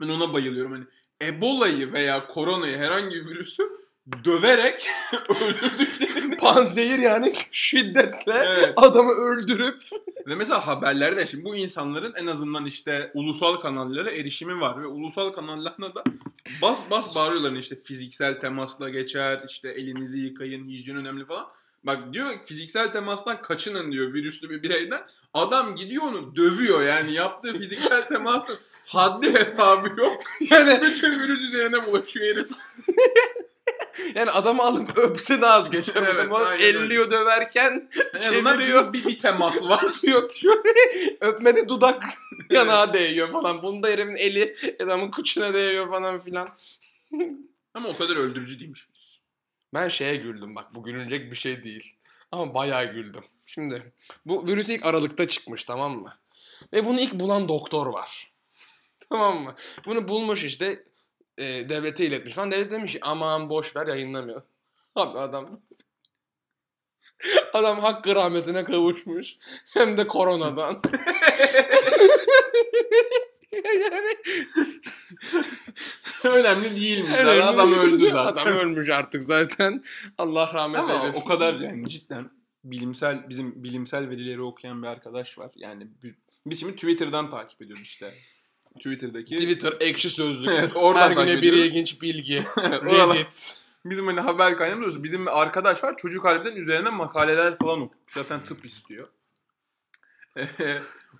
Ben 0.00 0.08
ona 0.08 0.32
bayılıyorum 0.32 0.72
hani 0.72 0.84
Ebola'yı 1.22 1.92
veya 1.92 2.26
koronayı 2.26 2.76
herhangi 2.76 3.16
bir 3.16 3.26
virüsü 3.26 3.62
döverek 4.24 4.88
öldürdüklerini. 5.28 6.36
Panzehir 6.40 6.98
yani 6.98 7.32
şiddetle 7.52 8.32
Evet. 8.46 8.72
adamı 8.76 9.12
öldürüp 9.12 9.82
Ve 10.26 10.34
mesela 10.34 10.66
haberlerde 10.66 11.26
şimdi 11.26 11.44
bu 11.44 11.56
insanların 11.56 12.14
en 12.16 12.26
azından 12.26 12.66
işte 12.66 13.10
ulusal 13.14 13.56
kanallara 13.56 14.10
erişimi 14.10 14.60
var 14.60 14.82
ve 14.82 14.86
ulusal 14.86 15.32
kanallarına 15.32 15.94
da 15.94 16.04
Bas 16.62 16.90
bas 16.90 17.16
bağırıyorlar 17.16 17.52
işte 17.52 17.82
fiziksel 17.82 18.40
temasla 18.40 18.88
geçer, 18.88 19.42
işte 19.48 19.68
elinizi 19.68 20.18
yıkayın, 20.18 20.68
hijyen 20.68 20.96
önemli 20.96 21.24
falan. 21.26 21.46
Bak 21.84 22.12
diyor 22.12 22.34
fiziksel 22.46 22.92
temastan 22.92 23.42
kaçının 23.42 23.92
diyor 23.92 24.14
virüslü 24.14 24.50
bir 24.50 24.62
bireyden. 24.62 25.00
Adam 25.36 25.74
gidiyor 25.74 26.02
onu 26.02 26.36
dövüyor 26.36 26.82
yani 26.82 27.12
yaptığı 27.12 27.58
fiziksel 27.58 28.06
temasın 28.06 28.58
haddi 28.86 29.34
hesabı 29.34 30.00
yok. 30.00 30.22
Yani 30.50 30.80
Bütün 30.82 31.10
virüs 31.10 31.40
üzerine 31.40 31.86
bulaşıyor 31.86 32.26
herif. 32.26 32.50
yani 34.14 34.30
adamı 34.30 34.62
alıp 34.62 34.98
öpse 34.98 35.42
daha 35.42 35.54
az 35.54 35.70
geçer. 35.70 35.94
Evet, 35.96 36.14
adamı 36.14 36.36
alıp 36.36 36.46
aynen 36.46 36.64
öyle. 36.64 36.78
elliyor 36.78 37.10
döverken 37.10 37.88
Çeviriyor. 38.20 38.92
bir, 38.92 39.04
bir 39.04 39.18
temas 39.18 39.68
var. 39.68 39.78
tutuyor 39.92 40.28
tutuyor. 40.28 40.64
Öpmede 41.20 41.68
dudak 41.68 42.02
yanağa 42.50 42.94
değiyor 42.94 43.32
falan. 43.32 43.62
Bunda 43.62 43.88
herifin 43.88 44.16
eli 44.16 44.54
adamın 44.82 45.10
kıçına 45.10 45.54
değiyor 45.54 45.88
falan 45.90 46.18
filan. 46.18 46.48
Ama 47.74 47.88
o 47.88 47.96
kadar 47.96 48.16
öldürücü 48.16 48.60
değilmiş. 48.60 48.88
Ben 49.74 49.88
şeye 49.88 50.16
güldüm 50.16 50.54
bak 50.54 50.74
bu 50.74 50.84
gülünecek 50.84 51.30
bir 51.30 51.36
şey 51.36 51.62
değil. 51.62 51.96
Ama 52.32 52.54
bayağı 52.54 52.92
güldüm. 52.92 53.24
Şimdi 53.46 53.92
bu 54.26 54.46
virüs 54.46 54.68
ilk 54.68 54.86
Aralık'ta 54.86 55.28
çıkmış 55.28 55.64
tamam 55.64 55.92
mı? 56.00 56.18
Ve 56.72 56.84
bunu 56.84 57.00
ilk 57.00 57.14
bulan 57.14 57.48
doktor 57.48 57.86
var. 57.86 58.32
tamam 59.08 59.42
mı? 59.42 59.54
Bunu 59.86 60.08
bulmuş 60.08 60.44
işte 60.44 60.84
e, 61.38 61.44
devlete 61.44 62.06
iletmiş 62.06 62.34
falan. 62.34 62.50
Devlet 62.50 62.70
demiş 62.70 62.92
ki 62.92 62.98
aman 63.02 63.50
boş 63.50 63.76
ver 63.76 63.86
yayınlamıyor. 63.86 64.42
Abi 64.94 65.18
adam 65.18 65.60
adam 67.52 67.80
hakkı 67.80 68.14
rahmetine 68.14 68.64
kavuşmuş. 68.64 69.36
Hem 69.74 69.96
de 69.96 70.06
koronadan. 70.06 70.82
yani 73.52 74.16
Önemli 76.24 76.76
değilmiş. 76.76 77.18
önemli 77.18 77.42
Adam 77.42 77.72
öldü 77.72 78.08
zaten. 78.10 78.42
Adam 78.42 78.58
ölmüş 78.58 78.88
artık 78.88 79.24
zaten. 79.24 79.84
Allah 80.18 80.50
rahmet 80.54 80.80
Ama 80.80 80.92
eylesin. 80.94 81.20
o 81.20 81.24
kadar 81.24 81.54
yani 81.54 81.88
cidden 81.88 82.35
bilimsel 82.70 83.28
bizim 83.28 83.64
bilimsel 83.64 84.10
verileri 84.10 84.42
okuyan 84.42 84.82
bir 84.82 84.88
arkadaş 84.88 85.38
var. 85.38 85.50
Yani 85.56 85.86
bi- 86.02 86.14
biz 86.46 86.60
şimdi 86.60 86.74
Twitter'dan 86.74 87.30
takip 87.30 87.62
ediyoruz 87.62 87.84
işte. 87.86 88.14
Twitter'daki 88.76 89.36
Twitter, 89.36 89.72
ekşi 89.80 90.10
sözlük. 90.10 90.48
Evet, 90.48 90.76
oradan 90.76 91.00
Her 91.00 91.10
güne 91.10 91.42
bir 91.42 91.52
ilginç 91.52 92.02
bilgi. 92.02 92.44
Reddit. 92.58 93.62
Bizim 93.84 94.06
hani 94.06 94.20
haber 94.20 94.56
kaynağımız. 94.56 95.04
Bizim 95.04 95.26
bir 95.26 95.42
arkadaş 95.42 95.84
var. 95.84 95.96
Çocuk 95.96 96.24
harbiden 96.24 96.56
üzerine 96.56 96.90
makaleler 96.90 97.54
falan 97.54 97.80
okumuş. 97.80 98.14
Zaten 98.14 98.44
tıp 98.44 98.66
istiyor. 98.66 99.08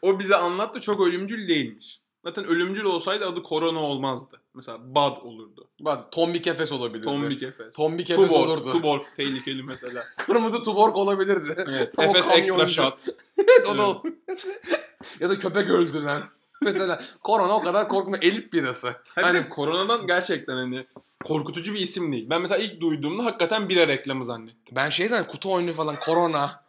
o 0.02 0.18
bize 0.18 0.36
anlattı. 0.36 0.80
Çok 0.80 1.00
ölümcül 1.00 1.48
değilmiş. 1.48 2.00
Zaten 2.26 2.44
ölümcül 2.44 2.84
olsaydı 2.84 3.26
adı 3.26 3.42
korona 3.42 3.78
olmazdı. 3.78 4.40
Mesela 4.54 4.94
bad 4.94 5.22
olurdu. 5.22 5.68
Bak 5.80 6.12
tombik 6.12 6.46
efes 6.46 6.72
olabilirdi. 6.72 7.04
Tombik 7.04 7.42
Efes. 7.42 7.76
Tombik 7.76 8.10
efes 8.10 8.28
Tuborg, 8.28 8.48
olurdu. 8.48 8.72
Tuborg 8.72 9.02
tehlikeli 9.16 9.62
mesela. 9.62 10.02
Kırmızı 10.16 10.62
tuborg 10.62 10.96
olabilirdi. 10.96 11.64
Evet. 11.68 11.96
Tam 11.96 12.04
Efes 12.04 12.26
extra 12.32 12.68
shot. 12.68 13.06
evet 13.38 13.66
o 13.74 13.78
da 13.78 14.10
ya 15.20 15.30
da 15.30 15.38
köpek 15.38 15.70
öldüren. 15.70 16.22
Mesela 16.62 17.02
korona 17.22 17.52
o 17.52 17.62
kadar 17.62 17.88
korkma 17.88 18.16
elit 18.16 18.52
birası. 18.52 18.94
Hani 19.14 19.26
Hani 19.26 19.48
koronadan 19.48 20.06
gerçekten 20.06 20.56
hani 20.56 20.84
korkutucu 21.24 21.74
bir 21.74 21.80
isim 21.80 22.12
değil. 22.12 22.26
Ben 22.30 22.42
mesela 22.42 22.58
ilk 22.58 22.80
duyduğumda 22.80 23.24
hakikaten 23.24 23.68
bira 23.68 23.88
reklamı 23.88 24.24
zannettim. 24.24 24.76
ben 24.76 24.90
şey 24.90 25.08
zaten 25.08 25.26
kutu 25.26 25.52
oyunu 25.52 25.72
falan 25.72 26.00
korona. 26.00 26.64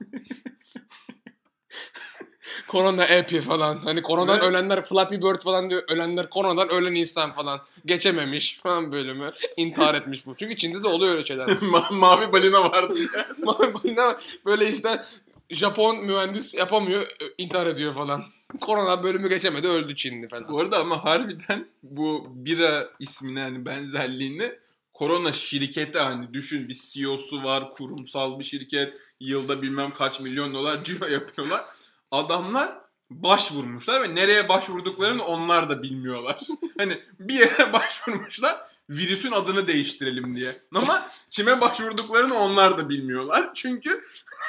Korona 2.67 3.05
epi 3.05 3.41
falan. 3.41 3.77
Hani 3.79 4.01
koronadan 4.01 4.41
ölenler 4.49 4.85
Flappy 4.85 5.15
Bird 5.15 5.39
falan 5.43 5.69
diyor. 5.69 5.83
Ölenler 5.87 6.29
koronadan 6.29 6.69
ölen 6.69 6.95
insan 6.95 7.33
falan. 7.33 7.59
Geçememiş 7.85 8.59
falan 8.63 8.91
bölümü. 8.91 9.29
İntihar 9.57 9.95
etmiş 9.95 10.25
bu. 10.25 10.35
Çünkü 10.35 10.57
Çin'de 10.57 10.83
de 10.83 10.87
oluyor 10.87 11.13
öyle 11.15 11.25
şeyler. 11.25 11.47
Ma- 11.47 11.93
Mavi 11.95 12.31
balina 12.31 12.63
vardı. 12.71 12.93
böyle 14.45 14.69
işte 14.71 15.01
Japon 15.49 15.97
mühendis 16.05 16.53
yapamıyor, 16.53 17.01
ö- 17.01 17.33
intihar 17.37 17.67
ediyor 17.67 17.93
falan. 17.93 18.23
Korona 18.61 19.03
bölümü 19.03 19.29
geçemedi, 19.29 19.67
öldü 19.67 19.95
Çinli 19.95 20.27
falan. 20.29 20.47
Bu 20.49 20.59
arada 20.59 20.77
ama 20.79 21.05
harbiden 21.05 21.67
bu 21.83 22.27
bira 22.29 22.89
ismine 22.99 23.41
hani 23.41 23.65
benzerliğini 23.65 24.51
korona 24.93 25.31
şirketi 25.31 25.99
hani 25.99 26.33
düşün 26.33 26.69
bir 26.69 26.73
CEO'su 26.73 27.43
var 27.43 27.73
kurumsal 27.73 28.39
bir 28.39 28.43
şirket 28.43 28.93
yılda 29.19 29.61
bilmem 29.61 29.93
kaç 29.93 30.19
milyon 30.19 30.53
dolar 30.53 30.83
ciro 30.83 31.05
yapıyorlar. 31.05 31.61
Adamlar 32.11 32.79
başvurmuşlar 33.09 34.01
ve 34.01 34.15
nereye 34.15 34.49
başvurduklarını 34.49 35.23
onlar 35.25 35.69
da 35.69 35.83
bilmiyorlar. 35.83 36.39
hani 36.77 37.01
bir 37.19 37.33
yere 37.33 37.73
başvurmuşlar 37.73 38.67
virüsün 38.89 39.31
adını 39.31 39.67
değiştirelim 39.67 40.35
diye. 40.35 40.61
Ama 40.75 41.07
kime 41.29 41.61
başvurduklarını 41.61 42.35
onlar 42.35 42.77
da 42.77 42.89
bilmiyorlar. 42.89 43.49
Çünkü 43.55 44.03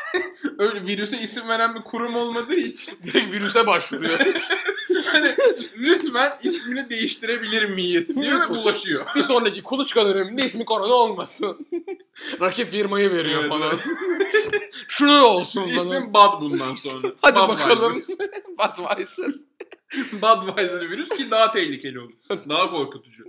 öyle 0.59 0.87
virüse 0.87 1.19
isim 1.19 1.49
veren 1.49 1.75
bir 1.75 1.83
kurum 1.83 2.17
olmadığı 2.17 2.55
için 2.55 2.99
Direkt 3.03 3.33
virüse 3.33 3.67
başvuruyor. 3.67 4.19
Hani 5.13 5.29
lütfen 5.77 6.39
ismini 6.43 6.91
değiştirebilir 6.91 7.65
miyiz 7.71 8.17
diyor 8.17 8.41
ve 8.41 8.49
bulaşıyor. 8.55 9.07
bir 9.15 9.23
sonraki 9.23 9.63
kuluçka 9.63 10.07
döneminde 10.07 10.45
ismi 10.45 10.65
korona 10.65 10.95
olmasın. 10.95 11.67
Rakip 12.41 12.71
firmayı 12.71 13.11
veriyor 13.11 13.41
Evet, 13.41 13.51
falan. 13.53 13.81
Şunu 14.89 15.23
olsun 15.25 15.61
falan. 15.61 15.87
İsmim 15.87 16.15
Bud 16.15 16.41
bundan 16.41 16.75
sonra. 16.75 17.13
Hadi 17.23 17.39
Budweiser. 17.39 17.69
bakalım. 17.69 18.03
Budweiser. 18.59 19.33
Budweiser 20.13 20.91
virüs 20.91 21.09
ki 21.09 21.31
daha 21.31 21.53
tehlikeli 21.53 22.01
olur. 22.01 22.13
Daha 22.49 22.71
korkutucu. 22.71 23.25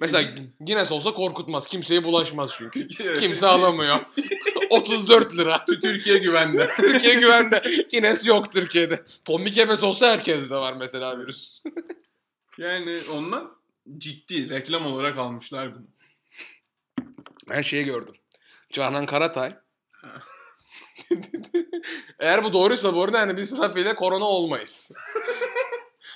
Mesela 0.00 0.30
Guinness 0.60 0.92
olsa 0.92 1.14
korkutmaz. 1.14 1.66
Kimseye 1.66 2.04
bulaşmaz 2.04 2.54
çünkü. 2.58 2.88
Kimse 3.20 3.46
alamıyor. 3.46 3.98
34 4.70 5.36
lira. 5.36 5.64
Türkiye 5.64 6.18
güvende. 6.18 6.68
Türkiye 6.76 7.14
güvende. 7.14 7.62
Guinness 7.90 8.26
yok 8.26 8.52
Türkiye'de. 8.52 9.04
Tombik 9.24 9.58
Efes 9.58 9.84
olsa 9.84 10.12
herkeste 10.12 10.54
var 10.56 10.74
mesela 10.78 11.18
virüs. 11.18 11.62
Yani 12.58 12.98
ondan 13.12 13.50
ciddi 13.98 14.48
reklam 14.50 14.86
olarak 14.86 15.18
almışlar 15.18 15.74
bunu. 15.74 15.86
Ben 17.48 17.62
şeyi 17.62 17.84
gördüm. 17.84 18.14
Canan 18.72 19.06
Karatay. 19.06 19.54
Eğer 22.18 22.44
bu 22.44 22.52
doğruysa 22.52 22.94
bu 22.94 23.02
arada 23.02 23.18
yani 23.18 23.36
biz 23.36 23.58
Rafi 23.58 23.80
ile 23.80 23.94
korona 23.94 24.24
olmayız. 24.24 24.92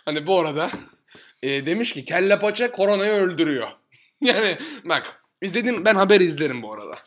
hani 0.05 0.27
bu 0.27 0.39
arada 0.41 0.71
e, 1.45 1.67
demiş 1.67 1.93
ki 1.93 2.05
kelle 2.05 2.39
paça 2.39 2.73
koronayı 2.73 3.13
öldürüyor. 3.13 3.69
yani 4.21 4.59
bak 4.85 5.25
izledim 5.43 5.85
ben 5.85 5.95
haber 5.95 6.21
izlerim 6.21 6.63
bu 6.63 6.73
arada. 6.73 6.99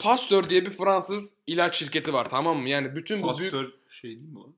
Pasteur 0.00 0.48
diye 0.48 0.64
bir 0.64 0.70
Fransız 0.70 1.34
ilaç 1.46 1.76
şirketi 1.76 2.12
var 2.12 2.30
tamam 2.30 2.58
mı? 2.58 2.68
Yani 2.68 2.96
bütün 2.96 3.22
bu 3.22 3.38
büyük... 3.38 3.52
Pastör 3.52 3.72
şey 3.88 4.10
değil 4.10 4.28
mi 4.28 4.38
lan? 4.38 4.54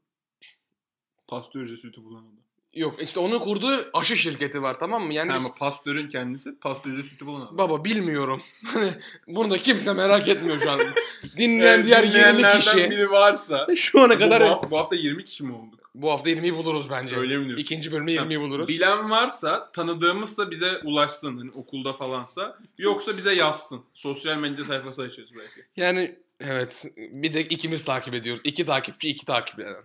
Pastörize 1.28 1.76
sütü 1.76 2.04
bulan 2.04 2.20
adam. 2.20 2.40
Yok 2.74 3.02
işte 3.02 3.20
onu 3.20 3.40
kurduğu 3.40 3.90
aşı 3.94 4.16
şirketi 4.16 4.62
var 4.62 4.76
tamam 4.80 5.06
mı? 5.06 5.14
Yani 5.14 5.34
biz- 5.34 5.44
ama 5.44 5.54
pastörün 5.54 6.08
kendisi 6.08 6.58
pastörize 6.58 7.02
sütü 7.02 7.26
bulan 7.26 7.40
adam. 7.40 7.58
Baba 7.58 7.84
bilmiyorum. 7.84 8.42
Hani 8.66 8.90
bunu 9.26 9.50
da 9.50 9.58
kimse 9.58 9.92
merak 9.92 10.28
etmiyor 10.28 10.60
şu 10.60 10.70
an. 10.70 10.80
Dinleyen 11.36 11.74
Evet, 11.74 11.86
diğer 11.86 12.02
20 12.02 12.14
dinleyenlerden 12.14 12.60
kişi 12.60 12.90
biri 12.90 13.10
varsa 13.10 13.66
şu 13.76 14.00
ana 14.00 14.18
kadar 14.18 14.42
bu, 14.42 14.46
hafta, 14.46 14.70
bu 14.70 14.78
hafta 14.78 14.96
20 14.96 15.24
kişi 15.24 15.44
mi 15.44 15.54
olduk? 15.54 15.79
Bu 15.94 16.11
hafta 16.11 16.30
20'yi 16.30 16.54
buluruz 16.54 16.90
bence. 16.90 17.16
Öyle 17.16 17.38
mi 17.38 17.44
diyorsun? 17.44 17.62
İkinci 17.62 17.92
bölümde 17.92 18.14
20'yi 18.14 18.40
buluruz. 18.40 18.68
Bilen 18.68 19.11
varsa 19.11 19.73
tanıdığımızsa 19.73 20.50
bize 20.50 20.78
ulaşsın 20.85 21.38
hani 21.38 21.50
okulda 21.50 21.92
falansa. 21.92 22.59
Yoksa 22.78 23.16
bize 23.16 23.35
yazsın. 23.35 23.85
Sosyal 23.94 24.38
medya 24.38 24.64
sayfası 24.64 25.02
açarız 25.02 25.30
belki. 25.35 25.66
Yani 25.76 26.18
evet 26.40 26.85
bir 26.97 27.35
de 27.35 27.40
ikimiz 27.40 27.85
takip 27.85 28.14
ediyoruz. 28.14 28.42
İki 28.44 28.66
takipçi 28.66 29.09
iki 29.09 29.26
takip 29.26 29.61
eden. 29.61 29.85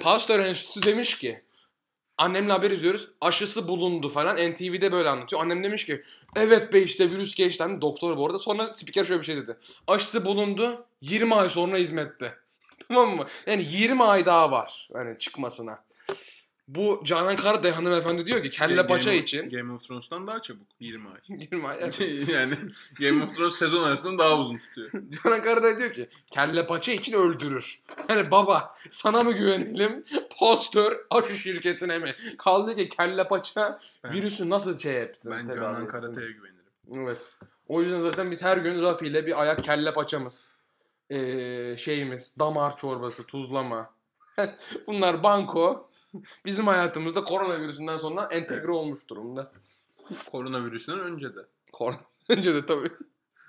Pasteur 0.00 0.38
Enstitüsü 0.40 0.82
demiş 0.82 1.18
ki 1.18 1.42
annemle 2.18 2.52
haber 2.52 2.70
izliyoruz. 2.70 3.08
Aşısı 3.20 3.68
bulundu 3.68 4.08
falan. 4.08 4.36
NTV'de 4.36 4.92
böyle 4.92 5.08
anlatıyor. 5.08 5.42
Annem 5.42 5.64
demiş 5.64 5.86
ki 5.86 6.02
evet 6.36 6.72
be 6.72 6.82
işte 6.82 7.10
virüs 7.10 7.34
geçti. 7.34 7.62
Hani 7.62 7.80
doktor 7.80 8.16
bu 8.16 8.26
arada. 8.26 8.38
Sonra 8.38 8.68
spiker 8.68 9.04
şöyle 9.04 9.20
bir 9.20 9.26
şey 9.26 9.36
dedi. 9.36 9.56
Aşısı 9.86 10.24
bulundu. 10.24 10.86
20 11.00 11.34
ay 11.34 11.48
sonra 11.48 11.76
hizmette. 11.76 12.34
Tamam 12.88 13.16
mı? 13.16 13.26
Yani 13.46 13.64
20 13.70 14.04
ay 14.04 14.26
daha 14.26 14.50
var. 14.50 14.88
Hani 14.94 15.18
çıkmasına. 15.18 15.84
Bu 16.68 17.02
Canan 17.04 17.36
Karatay 17.36 17.70
hanımefendi 17.72 18.26
diyor 18.26 18.42
ki 18.42 18.50
kelle 18.50 18.74
Game 18.74 18.86
paça 18.86 19.10
of- 19.10 19.16
için. 19.16 19.50
Game 19.50 19.72
of 19.72 19.84
Thrones'tan 19.84 20.26
daha 20.26 20.42
çabuk. 20.42 20.66
20 20.80 21.08
ay. 21.08 21.14
20 21.52 21.68
ay. 21.68 21.76
evet. 21.80 22.00
yani 22.28 22.54
Game 23.00 23.24
of 23.24 23.34
Thrones 23.34 23.54
sezon 23.54 23.82
arasında 23.82 24.18
daha 24.24 24.38
uzun 24.38 24.58
tutuyor. 24.58 24.90
Canan 25.24 25.42
Karatay 25.42 25.78
diyor 25.78 25.92
ki 25.92 26.08
kelle 26.30 26.66
paça 26.66 26.92
için 26.92 27.12
öldürür. 27.12 27.78
Hani 28.08 28.30
baba 28.30 28.74
sana 28.90 29.22
mı 29.22 29.32
güvenelim 29.32 30.04
postör 30.38 30.96
aşı 31.10 31.36
şirketine 31.36 31.98
mi? 31.98 32.14
Kaldı 32.38 32.76
ki 32.76 32.88
kelle 32.88 33.28
paça 33.28 33.78
Ben- 34.04 34.12
virüsü 34.12 34.50
nasıl 34.50 34.78
şey 34.78 34.92
yapsın? 34.92 35.32
Ben 35.32 35.50
Canan? 35.54 35.88
Karatay'a 35.88 36.30
güvenirim. 36.30 36.58
Evet. 36.96 37.30
O 37.68 37.82
yüzden 37.82 38.00
zaten 38.00 38.30
biz 38.30 38.42
her 38.42 38.56
gün 38.56 38.82
Rafi 38.82 39.06
ile 39.06 39.26
bir 39.26 39.40
ayak 39.42 39.64
kelle 39.64 39.92
paçamız. 39.92 40.48
Ee, 41.10 41.76
şeyimiz 41.78 42.34
damar 42.38 42.76
çorbası, 42.76 43.26
tuzlama. 43.26 43.94
Bunlar 44.86 45.22
banko. 45.22 45.90
Bizim 46.44 46.66
hayatımızda 46.66 47.24
koronavirüsünden 47.24 47.96
sonra 47.96 48.28
entegre 48.32 48.70
olmuş 48.70 49.08
durumda. 49.08 49.52
Koronavirüsünden 50.30 51.00
önce 51.00 51.34
de. 51.34 51.40
Korona 51.72 51.98
önce 52.28 52.54
de 52.54 52.66
tabii. 52.66 52.90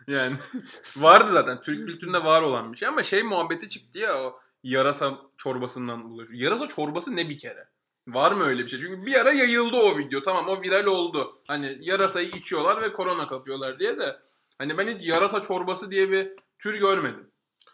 Yani 0.08 0.36
vardı 0.98 1.32
zaten. 1.32 1.62
Türk 1.62 1.88
kültüründe 1.88 2.24
var 2.24 2.42
olan 2.42 2.74
bir 2.74 2.78
şey 2.78 2.88
ama 2.88 3.04
şey 3.04 3.24
muhabbeti 3.24 3.70
çıktı 3.70 4.00
ya 4.00 4.24
o 4.24 4.40
yarasa 4.64 5.18
çorbasından 5.38 6.10
bulaşıyor. 6.10 6.40
Yarasa 6.40 6.68
çorbası 6.68 7.16
ne 7.16 7.30
bir 7.30 7.38
kere? 7.38 7.68
Var 8.08 8.32
mı 8.32 8.44
öyle 8.44 8.64
bir 8.64 8.70
şey? 8.70 8.80
Çünkü 8.80 9.06
bir 9.06 9.22
ara 9.22 9.32
yayıldı 9.32 9.78
o 9.78 9.98
video. 9.98 10.22
Tamam 10.22 10.50
o 10.50 10.62
viral 10.62 10.86
oldu. 10.86 11.42
Hani 11.48 11.78
yarasayı 11.82 12.28
içiyorlar 12.28 12.82
ve 12.82 12.94
korona 12.94 13.28
kapıyorlar 13.28 13.80
diye 13.80 13.98
de. 13.98 14.20
Hani 14.58 14.78
ben 14.78 14.88
hiç 14.88 15.08
yarasa 15.08 15.42
çorbası 15.42 15.92
diye 15.92 16.12
bir 16.12 16.32
tür 16.60 16.80
görmedim. 16.80 17.32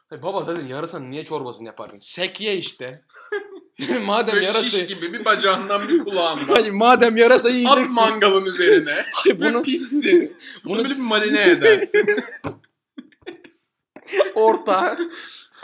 Hayır, 0.09 0.23
baba 0.23 0.43
zaten 0.43 0.67
yarasanın 0.67 1.11
niye 1.11 1.25
çorbasını 1.25 1.67
yapardın? 1.67 1.99
Sekye 1.99 2.57
işte. 2.57 3.01
madem 4.05 4.35
Böyle 4.35 4.45
yarası... 4.45 4.69
şiş 4.69 4.87
gibi 4.87 5.13
bir 5.13 5.25
bacağından 5.25 5.87
bir 5.89 6.03
kulağından. 6.03 6.53
Hayır, 6.53 6.71
madem 6.71 7.17
yarasa 7.17 7.47
At 7.47 7.53
yiyeceksin. 7.55 7.95
mangalın 7.95 8.45
üzerine. 8.45 9.05
Hayır, 9.13 9.39
bunu, 9.39 9.63
pissin. 9.63 10.37
Bunu 10.65 10.73
bunu 10.73 10.83
böyle 10.83 10.95
bir 10.95 10.99
marine 10.99 11.41
edersin. 11.49 12.05
orta 14.35 14.97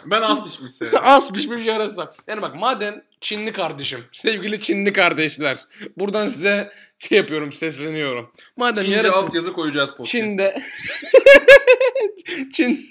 Ben 0.05 0.21
az 0.21 0.43
pişmiş 0.45 0.73
severim. 0.73 0.99
az 1.01 1.31
pişmiş 1.31 1.65
yarasa. 1.65 2.15
Yani 2.27 2.41
bak 2.41 2.55
madem 2.55 3.03
Çinli 3.21 3.53
kardeşim, 3.53 3.99
sevgili 4.11 4.59
Çinli 4.59 4.93
kardeşler. 4.93 5.57
Buradan 5.97 6.27
size 6.27 6.71
şey 6.99 7.17
yapıyorum, 7.17 7.51
sesleniyorum. 7.51 8.31
Madem 8.57 8.83
Çince 8.83 8.97
yarasa... 8.97 9.19
altyazı 9.19 9.53
koyacağız 9.53 9.89
podcast'a. 9.89 10.11
Çin'de 10.11 10.61
Çin 12.53 12.85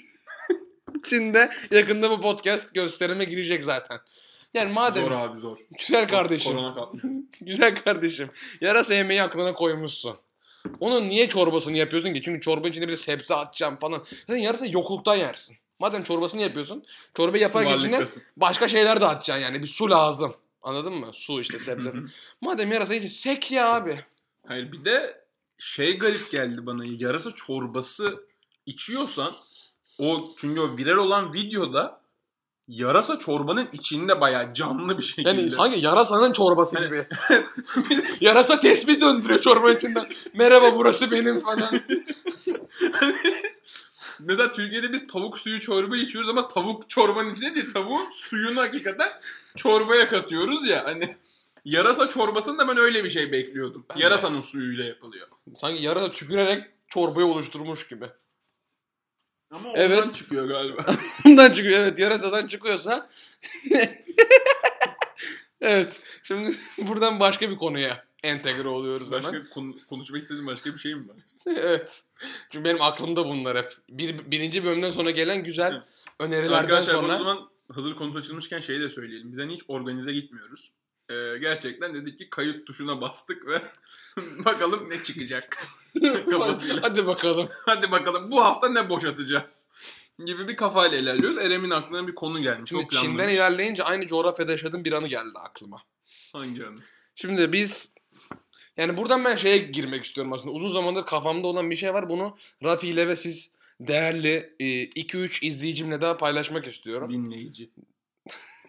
Çin'de 1.03 1.51
yakında 1.71 2.09
bu 2.09 2.21
podcast 2.21 2.73
gösterime 2.73 3.23
girecek 3.23 3.63
zaten. 3.63 3.99
Yani 4.53 4.73
madem 4.73 5.03
Zor 5.03 5.11
abi 5.11 5.39
zor. 5.39 5.57
güzel 5.79 6.07
kardeşim, 6.07 6.51
Korona 6.51 6.75
kapmış. 6.75 7.03
güzel 7.41 7.75
kardeşim. 7.75 8.29
Yarasa 8.61 8.93
yemeği 8.93 9.23
aklına 9.23 9.53
koymuşsun. 9.53 10.15
Onun 10.79 11.09
niye 11.09 11.29
çorbasını 11.29 11.77
yapıyorsun 11.77 12.13
ki? 12.13 12.21
Çünkü 12.21 12.41
çorba 12.41 12.67
içinde 12.67 12.87
bir 12.87 12.91
de 12.91 12.97
sebze 12.97 13.35
atacağım 13.35 13.77
falan. 13.79 14.03
Sen 14.27 14.35
yarasa 14.35 14.65
yokluktan 14.65 15.15
yersin. 15.15 15.57
Madem 15.79 16.03
çorbasını 16.03 16.41
yapıyorsun, 16.41 16.83
çorba 17.13 17.37
yaparken 17.37 17.77
içine 17.77 18.05
başka 18.37 18.67
şeyler 18.67 19.01
de 19.01 19.05
atacaksın 19.05 19.43
yani. 19.43 19.61
Bir 19.61 19.67
su 19.67 19.89
lazım. 19.89 20.35
Anladın 20.61 20.93
mı? 20.93 21.07
Su 21.13 21.41
işte 21.41 21.59
sebze. 21.59 21.93
Madem 22.41 22.71
yarasa 22.71 22.95
için 22.95 23.07
sek 23.07 23.51
ya 23.51 23.73
abi. 23.73 23.99
Hayır 24.47 24.71
bir 24.71 24.85
de 24.85 25.23
şey 25.57 25.97
garip 25.97 26.31
geldi 26.31 26.65
bana. 26.65 26.83
Yarasa 26.85 27.31
çorbası 27.31 28.23
içiyorsan 28.65 29.35
o 30.01 30.31
çünkü 30.37 30.59
o 30.61 30.77
viral 30.77 30.97
olan 30.97 31.33
videoda 31.33 32.01
yarasa 32.67 33.19
çorbanın 33.19 33.69
içinde 33.73 34.21
bayağı 34.21 34.53
canlı 34.53 34.97
bir 34.97 35.03
şekilde. 35.03 35.29
Yani 35.29 35.51
sanki 35.51 35.79
yarasanın 35.85 36.33
çorbası 36.33 36.77
Hani- 36.77 36.87
gibi. 36.87 37.07
Yarasa 38.21 38.59
tesbih 38.59 39.01
döndürüyor 39.01 39.41
çorba 39.41 39.71
içinden. 39.71 40.09
Merhaba 40.33 40.75
burası 40.75 41.11
benim 41.11 41.39
falan. 41.39 41.69
Mesela 44.19 44.53
Türkiye'de 44.53 44.93
biz 44.93 45.07
tavuk 45.07 45.39
suyu 45.39 45.61
çorba 45.61 45.97
içiyoruz 45.97 46.29
ama 46.29 46.47
tavuk 46.47 46.89
çorbanın 46.89 47.29
içinde 47.29 47.55
değil. 47.55 47.73
Tavuğun 47.73 48.09
suyunu 48.11 48.61
hakikaten 48.61 49.09
çorbaya 49.57 50.09
katıyoruz 50.09 50.67
ya. 50.67 50.85
Hani 50.85 51.15
yarasa 51.65 52.07
çorbasında 52.07 52.67
ben 52.67 52.77
öyle 52.77 53.03
bir 53.03 53.09
şey 53.09 53.31
bekliyordum. 53.31 53.85
Ben 53.89 53.97
de. 53.97 54.03
Yarasanın 54.03 54.41
suyuyla 54.41 54.85
yapılıyor. 54.85 55.27
Sanki 55.55 55.83
yarasa 55.83 56.11
tükürerek 56.11 56.63
çorbayı 56.87 57.25
oluşturmuş 57.27 57.87
gibi. 57.87 58.09
Ama 59.51 59.69
Evet. 59.75 59.99
ondan 60.01 60.13
çıkıyor 60.13 60.47
galiba. 60.47 60.85
Bundan 61.25 61.51
çıkıyor. 61.53 61.79
Evet 61.79 61.99
yarasadan 61.99 62.47
çıkıyorsa. 62.47 63.09
evet. 65.61 65.99
Şimdi 66.23 66.49
buradan 66.87 67.19
başka 67.19 67.49
bir 67.51 67.55
konuya 67.57 68.05
entegre 68.23 68.67
oluyoruz 68.67 69.11
hemen. 69.11 69.23
Başka 69.23 69.49
konu- 69.49 69.75
konuşmak 69.89 70.21
istediğin 70.21 70.47
başka 70.47 70.73
bir 70.73 70.79
şey 70.79 70.95
mi 70.95 71.07
var? 71.09 71.15
evet. 71.47 72.03
Çünkü 72.49 72.65
benim 72.65 72.81
aklımda 72.81 73.25
bunlar 73.25 73.57
hep. 73.57 73.71
Bir, 73.89 74.31
birinci 74.31 74.63
bölümden 74.65 74.91
sonra 74.91 75.11
gelen 75.11 75.43
güzel 75.43 75.71
Evet. 75.71 75.83
önerilerden 76.19 76.57
Arkadaşlar 76.57 76.93
sonra. 76.93 77.15
o 77.15 77.17
zaman 77.17 77.49
hazır 77.73 77.95
konu 77.95 78.17
açılmışken 78.17 78.61
şeyi 78.61 78.81
de 78.81 78.89
söyleyelim. 78.89 79.31
Biz 79.31 79.39
hani 79.39 79.53
hiç 79.53 79.61
organize 79.67 80.13
gitmiyoruz. 80.13 80.71
Ee, 81.09 81.13
gerçekten 81.41 81.93
dedik 81.95 82.17
ki 82.17 82.29
kayıt 82.29 82.67
tuşuna 82.67 83.01
bastık 83.01 83.47
ve 83.47 83.61
bakalım 84.45 84.89
ne 84.89 85.03
çıkacak. 85.03 85.67
Kafasıyla. 86.29 86.83
Hadi 86.83 87.07
bakalım. 87.07 87.49
Hadi 87.65 87.91
bakalım 87.91 88.31
bu 88.31 88.43
hafta 88.43 88.69
ne 88.69 88.89
boşatacağız 88.89 89.69
gibi 90.25 90.47
bir 90.47 90.55
kafayla 90.55 90.97
ilerliyoruz. 90.97 91.37
Erem'in 91.37 91.69
aklına 91.69 92.07
bir 92.07 92.15
konu 92.15 92.41
gelmiş. 92.41 92.69
Şimdi 92.69 92.83
o 92.83 92.87
planlamış. 92.87 93.11
Çin'den 93.11 93.29
ilerleyince 93.29 93.83
aynı 93.83 94.07
coğrafyada 94.07 94.51
yaşadığım 94.51 94.85
bir 94.85 94.91
anı 94.91 95.07
geldi 95.07 95.39
aklıma. 95.43 95.83
Hangi 96.33 96.65
anı? 96.65 96.79
Şimdi 97.15 97.53
biz 97.53 97.93
yani 98.77 98.97
buradan 98.97 99.25
ben 99.25 99.35
şeye 99.35 99.57
girmek 99.57 100.05
istiyorum 100.05 100.33
aslında. 100.33 100.55
Uzun 100.55 100.69
zamandır 100.69 101.05
kafamda 101.05 101.47
olan 101.47 101.69
bir 101.69 101.75
şey 101.75 101.93
var. 101.93 102.09
Bunu 102.09 102.37
Rafi 102.63 102.89
ile 102.89 103.07
ve 103.07 103.15
siz 103.15 103.51
değerli 103.79 104.55
2-3 104.59 105.45
izleyicimle 105.45 106.01
daha 106.01 106.17
paylaşmak 106.17 106.67
istiyorum. 106.67 107.09
Dinleyici. 107.13 107.69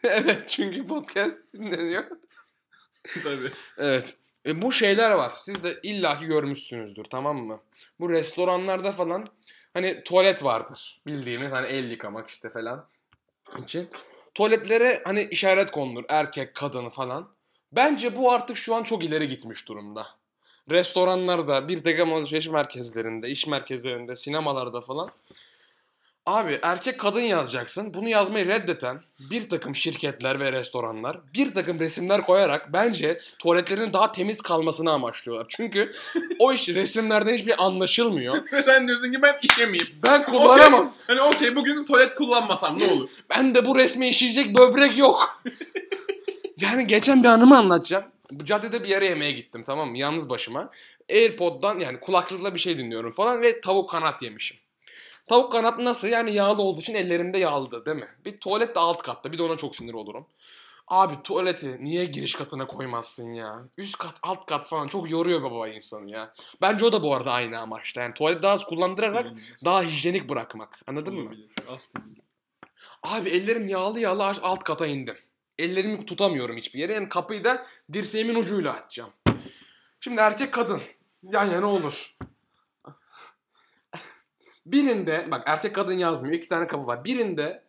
evet 0.04 0.48
çünkü 0.48 0.86
podcast 0.86 1.40
dinleniyor. 1.54 2.04
Tabii. 3.22 3.50
Evet. 3.78 4.14
E, 4.46 4.62
bu 4.62 4.72
şeyler 4.72 5.10
var. 5.10 5.32
Siz 5.38 5.64
de 5.64 5.78
illaki 5.82 6.24
görmüşsünüzdür 6.24 7.04
tamam 7.04 7.36
mı? 7.36 7.60
Bu 8.00 8.10
restoranlarda 8.10 8.92
falan 8.92 9.28
hani 9.74 10.04
tuvalet 10.04 10.44
vardır. 10.44 11.00
Bildiğimiz 11.06 11.52
hani 11.52 11.66
el 11.66 11.90
yıkamak 11.90 12.28
işte 12.28 12.50
falan 12.50 12.86
için. 13.58 13.88
Tuvaletlere 14.34 15.02
hani 15.04 15.22
işaret 15.22 15.70
konulur. 15.70 16.04
Erkek, 16.08 16.54
kadın 16.54 16.88
falan. 16.88 17.28
Bence 17.72 18.16
bu 18.16 18.32
artık 18.32 18.56
şu 18.56 18.74
an 18.74 18.82
çok 18.82 19.04
ileri 19.04 19.28
gitmiş 19.28 19.68
durumda. 19.68 20.06
Restoranlarda, 20.70 21.68
bir 21.68 21.84
takım 21.84 22.12
alışveriş 22.12 22.48
merkezlerinde, 22.48 23.28
iş 23.28 23.46
merkezlerinde, 23.46 24.16
sinemalarda 24.16 24.80
falan. 24.80 25.10
Abi 26.26 26.58
erkek 26.62 27.00
kadın 27.00 27.20
yazacaksın. 27.20 27.94
Bunu 27.94 28.08
yazmayı 28.08 28.46
reddeten 28.46 29.00
bir 29.30 29.48
takım 29.48 29.74
şirketler 29.74 30.40
ve 30.40 30.52
restoranlar 30.52 31.20
bir 31.34 31.54
takım 31.54 31.78
resimler 31.80 32.22
koyarak 32.22 32.72
bence 32.72 33.20
tuvaletlerin 33.38 33.92
daha 33.92 34.12
temiz 34.12 34.40
kalmasını 34.40 34.90
amaçlıyorlar. 34.92 35.46
Çünkü 35.48 35.92
o 36.38 36.52
iş 36.52 36.68
resimlerden 36.68 37.34
hiçbir 37.34 37.64
anlaşılmıyor. 37.64 38.36
Ve 38.52 38.62
sen 38.62 38.88
diyorsun 38.88 39.12
ki 39.12 39.22
ben 39.22 39.36
işemeyeyim. 39.42 39.88
Ben 40.02 40.24
kullanamam. 40.24 40.86
Okey. 40.86 40.98
Hani 41.06 41.22
okey 41.22 41.56
bugün 41.56 41.84
tuvalet 41.84 42.14
kullanmasam 42.14 42.78
ne 42.78 42.86
olur? 42.86 43.08
Ben 43.30 43.54
de 43.54 43.66
bu 43.66 43.76
resmi 43.76 44.08
işleyecek 44.08 44.56
böbrek 44.56 44.98
yok. 44.98 45.42
yani 46.60 46.86
geçen 46.86 47.22
bir 47.22 47.28
anımı 47.28 47.58
anlatacağım. 47.58 48.04
Bu 48.30 48.44
caddede 48.44 48.84
bir 48.84 48.88
yere 48.88 49.04
yemeğe 49.06 49.32
gittim 49.32 49.62
tamam 49.66 49.90
mı? 49.90 49.98
Yalnız 49.98 50.28
başıma. 50.28 50.70
Airpod'dan 51.10 51.78
yani 51.78 52.00
kulaklıkla 52.00 52.54
bir 52.54 52.60
şey 52.60 52.78
dinliyorum 52.78 53.12
falan 53.12 53.42
ve 53.42 53.60
tavuk 53.60 53.90
kanat 53.90 54.22
yemişim. 54.22 54.56
Tavuk 55.32 55.52
kanat 55.52 55.78
nasıl? 55.78 56.08
Yani 56.08 56.32
yağlı 56.32 56.62
olduğu 56.62 56.80
için 56.80 56.94
ellerimde 56.94 57.38
yağlıdır 57.38 57.86
değil 57.86 57.96
mi? 57.96 58.08
Bir 58.24 58.40
tuvalet 58.40 58.74
de 58.74 58.80
alt 58.80 59.02
katta. 59.02 59.32
Bir 59.32 59.38
de 59.38 59.42
ona 59.42 59.56
çok 59.56 59.76
sinir 59.76 59.94
olurum. 59.94 60.26
Abi 60.88 61.22
tuvaleti 61.22 61.84
niye 61.84 62.04
giriş 62.04 62.34
katına 62.34 62.66
koymazsın 62.66 63.34
ya? 63.34 63.62
Üst 63.78 63.98
kat, 63.98 64.20
alt 64.22 64.46
kat 64.46 64.68
falan 64.68 64.88
çok 64.88 65.10
yoruyor 65.10 65.42
baba 65.42 65.68
insanı 65.68 66.10
ya. 66.10 66.34
Bence 66.60 66.84
o 66.84 66.92
da 66.92 67.02
bu 67.02 67.14
arada 67.14 67.32
aynı 67.32 67.58
amaçta. 67.58 68.00
Yani 68.00 68.14
tuvaleti 68.14 68.42
daha 68.42 68.52
az 68.52 68.64
kullandırarak 68.64 69.26
daha 69.64 69.82
hijyenik 69.82 70.28
bırakmak. 70.28 70.78
Anladın 70.86 71.14
mı? 71.14 71.22
Olabilir. 71.22 71.50
Aslında. 71.68 72.04
Abi 73.02 73.30
ellerim 73.30 73.66
yağlı 73.66 74.00
yağlı 74.00 74.24
alt 74.24 74.64
kata 74.64 74.86
indim. 74.86 75.16
Ellerimi 75.58 76.04
tutamıyorum 76.04 76.56
hiçbir 76.56 76.80
yere. 76.80 76.92
Yani 76.92 77.08
kapıyı 77.08 77.44
da 77.44 77.66
dirseğimin 77.92 78.34
ucuyla 78.34 78.72
açacağım. 78.72 79.10
Şimdi 80.00 80.20
erkek 80.20 80.54
kadın 80.54 80.82
yan 81.22 81.44
yana 81.44 81.66
olur. 81.66 82.16
Birinde 84.66 85.28
bak 85.30 85.42
erkek 85.46 85.74
kadın 85.74 85.98
yazmıyor. 85.98 86.34
iki 86.34 86.48
tane 86.48 86.66
kapı 86.66 86.86
var. 86.86 87.04
Birinde 87.04 87.64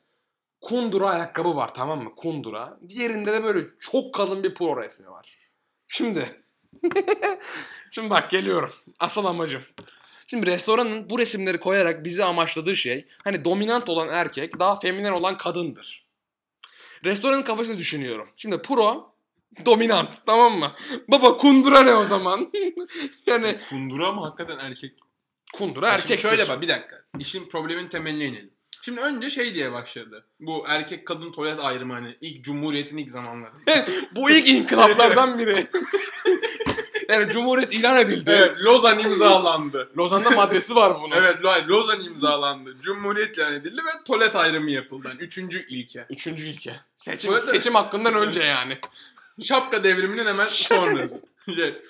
kundura 0.62 1.10
ayakkabı 1.10 1.56
var 1.56 1.74
tamam 1.74 2.04
mı? 2.04 2.16
Kundura. 2.16 2.80
Diğerinde 2.90 3.34
de 3.34 3.44
böyle 3.44 3.68
çok 3.80 4.16
kalın 4.16 4.44
bir 4.44 4.54
pro 4.54 4.84
resmi 4.84 5.10
var. 5.10 5.38
Şimdi. 5.88 6.44
Şimdi 7.92 8.10
bak 8.10 8.30
geliyorum. 8.30 8.74
Asıl 9.00 9.26
amacım. 9.26 9.62
Şimdi 10.28 10.46
restoranın 10.46 11.10
bu 11.10 11.20
resimleri 11.20 11.60
koyarak 11.60 12.06
bizi 12.06 12.24
amaçladığı 12.24 12.76
şey 12.76 13.08
hani 13.24 13.46
dominant 13.46 13.90
olan 13.90 14.08
erkek 14.12 14.60
daha 14.60 14.76
feminen 14.76 15.12
olan 15.12 15.38
kadındır. 15.38 16.06
Restoranın 17.04 17.44
kafasını 17.44 17.78
düşünüyorum. 17.78 18.30
Şimdi 18.36 18.62
pro 18.62 19.14
dominant 19.66 20.26
tamam 20.26 20.60
mı? 20.60 20.72
Baba 21.08 21.38
kundura 21.38 21.84
ne 21.84 21.94
o 21.94 22.06
zaman? 22.06 22.52
yani 23.28 23.60
Kundura 23.70 24.12
mı 24.12 24.22
hakikaten 24.22 24.60
erkek? 24.60 25.00
Kundura 25.54 25.86
Şimdi 25.86 26.02
erkek. 26.02 26.20
Şöyle 26.20 26.50
bak 26.50 26.62
bir 26.62 26.68
dakika. 26.68 27.02
İşin 27.20 27.50
problemin 27.50 27.88
temeline 27.88 28.26
inelim. 28.26 28.54
Şimdi 28.82 29.02
önce 29.02 29.30
şey 29.30 29.56
diye 29.56 29.72
başladı. 29.72 30.26
Bu 30.40 30.64
erkek 30.68 31.08
kadın 31.08 31.32
tuvalet 31.32 31.60
ayrımı 31.60 31.94
hani 31.94 32.18
ilk 32.22 32.44
cumhuriyetin 32.46 32.98
ilk 32.98 33.10
zamanları. 33.10 33.52
Bu 34.16 34.30
ilk 34.30 34.48
inkılaplardan 34.48 35.40
biri. 35.40 35.68
yani 37.10 37.32
cumhuriyet 37.32 37.74
ilan 37.74 37.98
edildi. 37.98 38.30
evet 38.30 38.64
Lozan 38.64 39.00
imzalandı. 39.00 39.92
Lozan'da 39.98 40.30
maddesi 40.30 40.76
var 40.76 40.98
bunun. 41.02 41.16
evet 41.16 41.36
Lo- 41.42 41.68
Lozan 41.68 42.02
imzalandı. 42.02 42.76
Cumhuriyet 42.82 43.38
ilan 43.38 43.54
edildi 43.54 43.78
ve 43.86 44.04
tuvalet 44.06 44.36
ayrımı 44.36 44.72
yapıldı. 44.72 45.08
Yani 45.10 45.22
üçüncü 45.22 45.68
ilke. 45.68 46.06
Üçüncü 46.10 46.48
ilke. 46.48 46.76
Seçim, 46.98 47.40
seçim 47.40 47.76
hakkından 47.76 48.14
önce 48.14 48.44
yani. 48.44 48.78
Şapka 49.44 49.84
devriminin 49.84 50.26
hemen 50.26 50.48
sonra. 50.50 51.10
şey, 51.56 51.82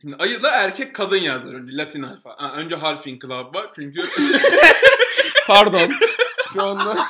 Şimdi 0.00 0.16
ayıda 0.18 0.50
erkek 0.50 0.94
kadın 0.94 1.16
yazdılar 1.16 1.54
önce 1.54 1.76
Latin 1.76 2.02
alfa. 2.02 2.30
Ha, 2.38 2.52
önce 2.56 2.76
harf 2.76 3.06
inkılabı 3.06 3.58
var 3.58 3.70
çünkü 3.74 4.00
Pardon. 5.46 5.92
Şu 6.52 6.62
anda 6.62 6.96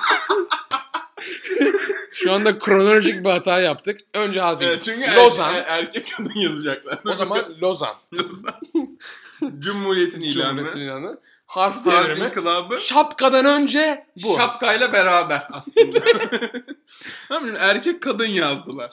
Şu 2.13 2.33
anda 2.33 2.59
kronolojik 2.59 3.25
bir 3.25 3.31
hata 3.31 3.61
yaptık. 3.61 4.01
Önce 4.15 4.41
harfi. 4.41 4.65
Evet, 4.65 4.83
çünkü 4.85 5.03
er- 5.03 5.17
Lozan. 5.17 5.55
er- 5.55 5.65
erkek 5.69 6.15
kadın 6.17 6.35
yazacaklar. 6.37 6.99
o 7.13 7.15
zaman 7.15 7.39
Lozan. 7.63 7.95
Lozan. 8.15 8.55
Cumhuriyet'in 9.59 10.21
ilanı. 10.23 10.49
Cumhuriyet'in 10.51 10.81
ilanı. 10.81 11.21
Harf 11.47 11.87
Harf 11.87 12.09
devrimi. 12.09 12.27
inkılabı. 12.27 12.81
Şapkadan 12.81 13.45
önce 13.45 14.07
bu. 14.23 14.37
Şapkayla 14.37 14.93
beraber 14.93 15.49
aslında. 15.53 15.99
Tamam 17.29 17.57
erkek 17.59 18.03
kadın 18.03 18.27
yazdılar. 18.27 18.93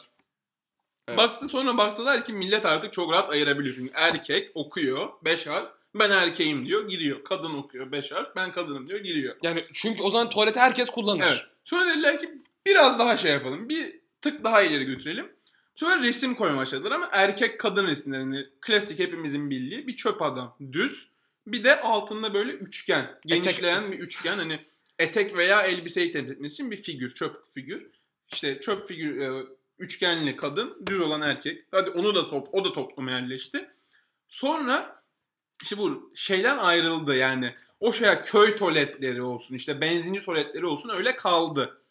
Evet. 1.08 1.18
Baktı 1.18 1.48
sonra 1.48 1.78
baktılar 1.78 2.26
ki 2.26 2.34
millet 2.34 2.66
artık 2.66 2.94
çok 2.94 3.12
rahat 3.12 3.30
ayırabiliyor. 3.30 3.76
Çünkü 3.76 3.92
erkek 3.94 4.52
okuyor 4.56 5.10
5 5.26 5.48
harf. 5.48 5.70
Ben 5.96 6.12
erkeğim 6.12 6.66
diyor 6.66 6.88
giriyor. 6.90 7.24
Kadın 7.24 7.54
okuyor 7.54 7.92
5 7.92 8.12
harf. 8.12 8.36
Ben 8.36 8.52
kadınım 8.52 8.88
diyor 8.88 9.00
giriyor. 9.00 9.36
Yani 9.44 9.66
çünkü 9.74 10.04
o 10.04 10.10
zaman 10.10 10.30
tuvaleti 10.30 10.60
herkes 10.60 10.90
kullanır. 10.90 11.26
Evet. 11.28 11.46
Sonra 11.64 11.88
dediler 11.88 12.20
ki 12.20 12.30
biraz 12.66 13.00
daha 13.00 13.18
şey 13.18 13.32
yapalım. 13.32 13.70
Bir 13.70 14.00
tık 14.22 14.44
daha 14.44 14.62
ileri 14.62 14.84
götürelim. 14.84 15.32
Sonra 15.76 16.02
resim 16.04 16.36
koymaya 16.36 16.58
başladılar 16.58 16.92
ama 16.92 17.10
erkek 17.12 17.60
kadın 17.60 17.88
resimlerini 17.88 18.48
klasik 18.62 19.00
hepimizin 19.00 19.50
bildiği 19.50 19.88
bir 19.88 19.96
çöp 19.96 20.22
adam 20.22 20.58
düz. 20.72 21.08
Bir 21.48 21.64
de 21.64 21.82
altında 21.82 22.34
böyle 22.34 22.52
üçgen, 22.52 23.20
genişleyen 23.26 23.92
bir 23.92 24.00
üçgen 24.00 24.38
hani 24.38 24.60
etek 25.00 25.38
veya 25.38 25.62
elbiseyi 25.62 26.12
temsil 26.12 26.34
etmesi 26.34 26.54
için 26.54 26.72
bir 26.72 26.84
figür, 26.84 27.16
çöp 27.16 27.54
figür. 27.54 27.88
İşte 28.34 28.60
çöp 28.60 28.88
figür 28.88 29.20
e, 29.20 29.46
üçgenli 29.80 30.36
kadın, 30.36 30.78
düz 30.88 31.02
olan 31.02 31.22
erkek. 31.22 31.66
Hadi 31.72 31.90
onu 31.90 32.16
da 32.16 32.26
top, 32.26 32.48
o 32.52 32.66
da 32.66 32.74
topluma 32.74 33.12
yerleşti. 33.12 33.70
Sonra 34.28 35.04
işte 35.62 35.78
bu 35.78 36.12
şeyden 36.16 36.58
ayrıldı 36.58 37.16
yani. 37.16 37.56
O 37.80 37.94
şeye 37.94 38.22
köy 38.22 38.56
tuvaletleri 38.56 39.22
olsun, 39.22 39.56
işte 39.56 39.82
benzinci 39.82 40.22
tuvaletleri 40.22 40.66
olsun 40.66 40.90
öyle 40.90 41.16
kaldı. 41.16 41.82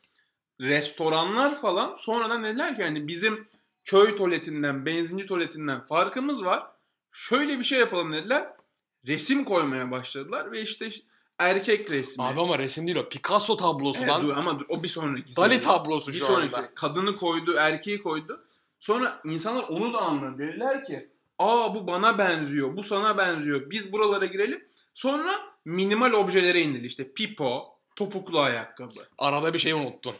Restoranlar 0.61 1.61
falan 1.61 1.95
sonradan 1.95 2.45
dediler 2.45 2.77
ki 2.77 2.83
hani 2.85 3.09
bizim 3.09 3.49
köy 3.85 4.16
tuvaletinden, 4.16 4.87
benzinci 4.87 5.27
tuvaletinden 5.27 5.87
farkımız 5.87 6.45
var. 6.45 6.66
Şöyle 7.12 7.59
bir 7.59 7.64
şey 7.64 7.79
yapalım 7.79 8.12
dediler. 8.12 8.49
Resim 9.07 9.45
koymaya 9.45 9.90
başladılar 9.90 10.53
ve 10.53 10.62
işte 10.62 10.90
erkek 11.48 11.90
resmi. 11.90 12.24
Abi 12.24 12.40
ama 12.40 12.59
resim 12.59 12.87
değil 12.87 12.96
o. 12.96 13.09
Picasso 13.09 13.57
tablosu 13.57 13.98
Evet, 14.02 14.12
lan. 14.12 14.22
dur, 14.22 14.37
ama 14.37 14.59
dur, 14.59 14.64
o 14.68 14.83
bir 14.83 14.88
sonraki. 14.88 15.37
Dali 15.37 15.55
seviye. 15.55 15.61
tablosu 15.61 16.12
Bir 16.12 16.16
şu 16.16 16.24
sonraki. 16.24 16.57
anda. 16.57 16.74
Kadını 16.74 17.16
koydu, 17.16 17.55
erkeği 17.59 18.02
koydu. 18.02 18.44
Sonra 18.81 19.20
insanlar 19.24 19.62
onu 19.62 19.94
da 19.94 19.98
anladı. 20.02 20.38
Dediler 20.38 20.85
ki 20.85 21.09
aa 21.38 21.74
bu 21.74 21.87
bana 21.87 22.18
benziyor, 22.18 22.76
bu 22.76 22.83
sana 22.83 23.18
benziyor. 23.18 23.70
Biz 23.70 23.92
buralara 23.92 24.26
girelim. 24.26 24.64
Sonra 24.94 25.35
minimal 25.64 26.12
objelere 26.12 26.61
inildi. 26.62 26.87
İşte 26.87 27.12
pipo, 27.12 27.78
topuklu 27.96 28.40
ayakkabı. 28.40 29.00
Arada 29.18 29.55
bir 29.55 29.59
şey 29.59 29.72
unuttun. 29.72 30.14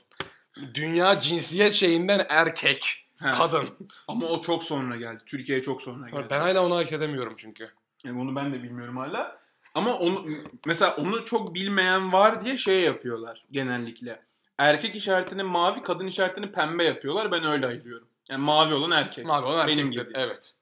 Dünya 0.75 1.21
cinsiyet 1.21 1.73
şeyinden 1.73 2.27
erkek, 2.29 3.07
He. 3.19 3.31
kadın. 3.31 3.69
Ama 4.09 4.27
o 4.27 4.41
çok 4.41 4.65
sonra 4.65 4.97
geldi. 4.97 5.23
Türkiye'ye 5.27 5.63
çok 5.63 5.83
sonra 5.83 6.11
geldi. 6.11 6.27
Ben 6.31 6.41
hala 6.41 6.67
onu 6.67 6.77
hak 6.77 6.93
edemiyorum 6.93 7.35
çünkü. 7.37 7.71
Yani 8.05 8.21
onu 8.21 8.37
ben 8.37 8.53
de 8.53 8.63
bilmiyorum 8.63 8.97
hala. 8.97 9.42
Ama 9.75 9.99
onu 9.99 10.27
mesela 10.67 10.97
onu 10.97 11.25
çok 11.25 11.55
bilmeyen 11.55 12.13
var 12.13 12.45
diye 12.45 12.57
şey 12.59 12.81
yapıyorlar 12.81 13.45
genellikle. 13.51 14.23
Erkek 14.59 14.95
işaretini 14.97 15.43
mavi, 15.43 15.83
kadın 15.83 16.07
işaretini 16.07 16.53
pembe 16.53 16.85
yapıyorlar. 16.85 17.33
Ben 17.33 17.45
öyle 17.45 17.67
ayırıyorum. 17.67 18.09
Yani 18.31 18.43
mavi 18.43 18.75
olan 18.75 18.91
erkek. 18.91 19.27
Abi 19.31 19.47
o 19.47 19.67
Benim 19.67 19.87
erkektir. 19.87 20.09
gibi. 20.09 20.13
Evet. 20.17 20.55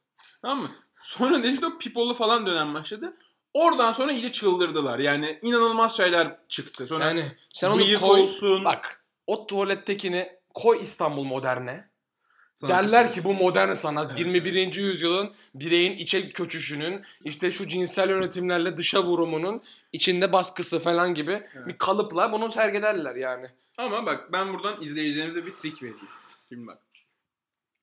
Tamam 0.42 0.60
mı? 0.60 0.70
Sonra 1.02 1.46
işte 1.46 1.66
o 1.66 1.78
pipolu 1.78 2.14
falan 2.14 2.46
dönem 2.46 2.74
başladı. 2.74 3.16
Oradan 3.54 3.92
sonra 3.92 4.12
iyice 4.12 4.32
çıldırdılar. 4.32 4.98
Yani 4.98 5.38
inanılmaz 5.42 5.96
şeyler 5.96 6.36
çıktı. 6.48 6.86
Sonra 6.86 7.04
Yani 7.04 7.24
sen 7.52 7.70
onu 7.70 7.98
koy. 8.00 8.20
olsun. 8.20 8.64
Bak 8.64 9.04
o 9.26 9.46
tuvalettekini 9.46 10.32
koy 10.54 10.78
İstanbul 10.82 11.24
moderne. 11.24 11.89
Sana- 12.60 12.70
Derler 12.70 13.12
ki 13.12 13.24
bu 13.24 13.34
modern 13.34 13.72
sanat 13.72 14.06
Evet. 14.10 14.18
21. 14.20 14.74
yüzyılın 14.80 15.32
bireyin 15.54 15.92
içe 15.92 16.28
köçüşünün 16.28 17.02
işte 17.24 17.50
şu 17.50 17.66
cinsel 17.68 18.10
yönetimlerle 18.10 18.76
dışa 18.76 19.02
vurumunun 19.04 19.62
içinde 19.92 20.32
baskısı 20.32 20.78
falan 20.78 21.14
gibi 21.14 21.32
Evet. 21.32 21.68
bir 21.68 21.78
kalıpla 21.78 22.32
bunu 22.32 22.52
sergilerler 22.52 23.16
yani. 23.16 23.46
Ama 23.78 24.06
bak 24.06 24.32
ben 24.32 24.52
buradan 24.52 24.82
izleyicilerimize 24.82 25.46
bir 25.46 25.52
trik 25.52 25.82
vereyim. 25.82 25.98
Şimdi 26.48 26.66
bak. 26.66 26.78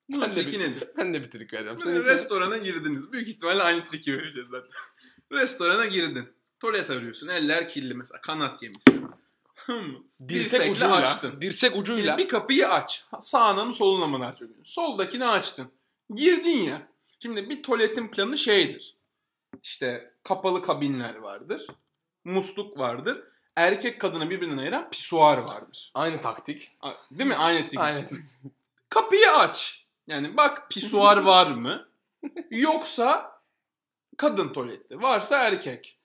Bunun 0.08 0.20
Ben 0.22 0.34
de 0.36 0.46
bir- 0.46 0.58
nedir? 0.60 0.88
Ben 0.96 1.14
de 1.14 1.22
bir 1.22 1.30
trik 1.30 1.52
veriyorum. 1.52 1.80
Böyle 1.84 2.04
restorana 2.04 2.56
girdiniz. 2.58 3.12
Büyük 3.12 3.28
ihtimalle 3.28 3.62
aynı 3.62 3.84
triki 3.84 4.12
vereceğiz 4.18 4.48
zaten. 4.50 4.70
Restorana 5.32 5.86
girdin. 5.86 6.28
Tuvalet 6.60 6.90
arıyorsun. 6.90 7.28
Eller 7.28 7.68
kirli 7.68 7.94
mesela. 7.94 8.20
Kanat 8.20 8.62
yemişsin. 8.62 9.10
Mı? 9.68 10.02
dirsek 10.28 10.60
dirsekle 10.60 10.70
ucuyla, 10.70 10.96
açtın. 10.96 11.40
dirsek 11.40 11.76
ucuyla 11.76 12.18
Bir 12.18 12.28
kapıyı 12.28 12.68
aç. 12.68 13.04
Sağına 13.20 13.64
mı 13.64 13.74
soluna 13.74 14.06
mı 14.06 14.26
açıyorsun? 14.26 14.62
Soldakini 14.64 15.26
açtın. 15.26 15.70
Girdin 16.14 16.58
ya. 16.62 16.88
Şimdi 17.22 17.50
bir 17.50 17.62
tuvaletin 17.62 18.08
planı 18.08 18.38
şeydir. 18.38 18.96
İşte 19.62 20.12
kapalı 20.22 20.62
kabinler 20.62 21.14
vardır. 21.14 21.66
Musluk 22.24 22.78
vardır. 22.78 23.22
Erkek 23.56 24.00
kadını 24.00 24.30
birbirinden 24.30 24.58
ayıran 24.58 24.90
pisuar 24.90 25.38
vardır. 25.38 25.92
aynı 25.94 26.20
taktik. 26.20 26.70
Değil 27.10 27.28
mi? 27.28 27.36
Aynı 27.36 27.66
trik. 27.66 27.80
Aynı 27.80 28.00
taktik. 28.00 28.30
Kapıyı 28.88 29.30
aç. 29.32 29.84
Yani 30.06 30.36
bak 30.36 30.70
pisuar 30.70 31.16
var 31.16 31.50
mı? 31.50 31.88
Yoksa 32.50 33.40
kadın 34.16 34.52
tuvaleti. 34.52 35.02
Varsa 35.02 35.38
erkek. 35.38 35.97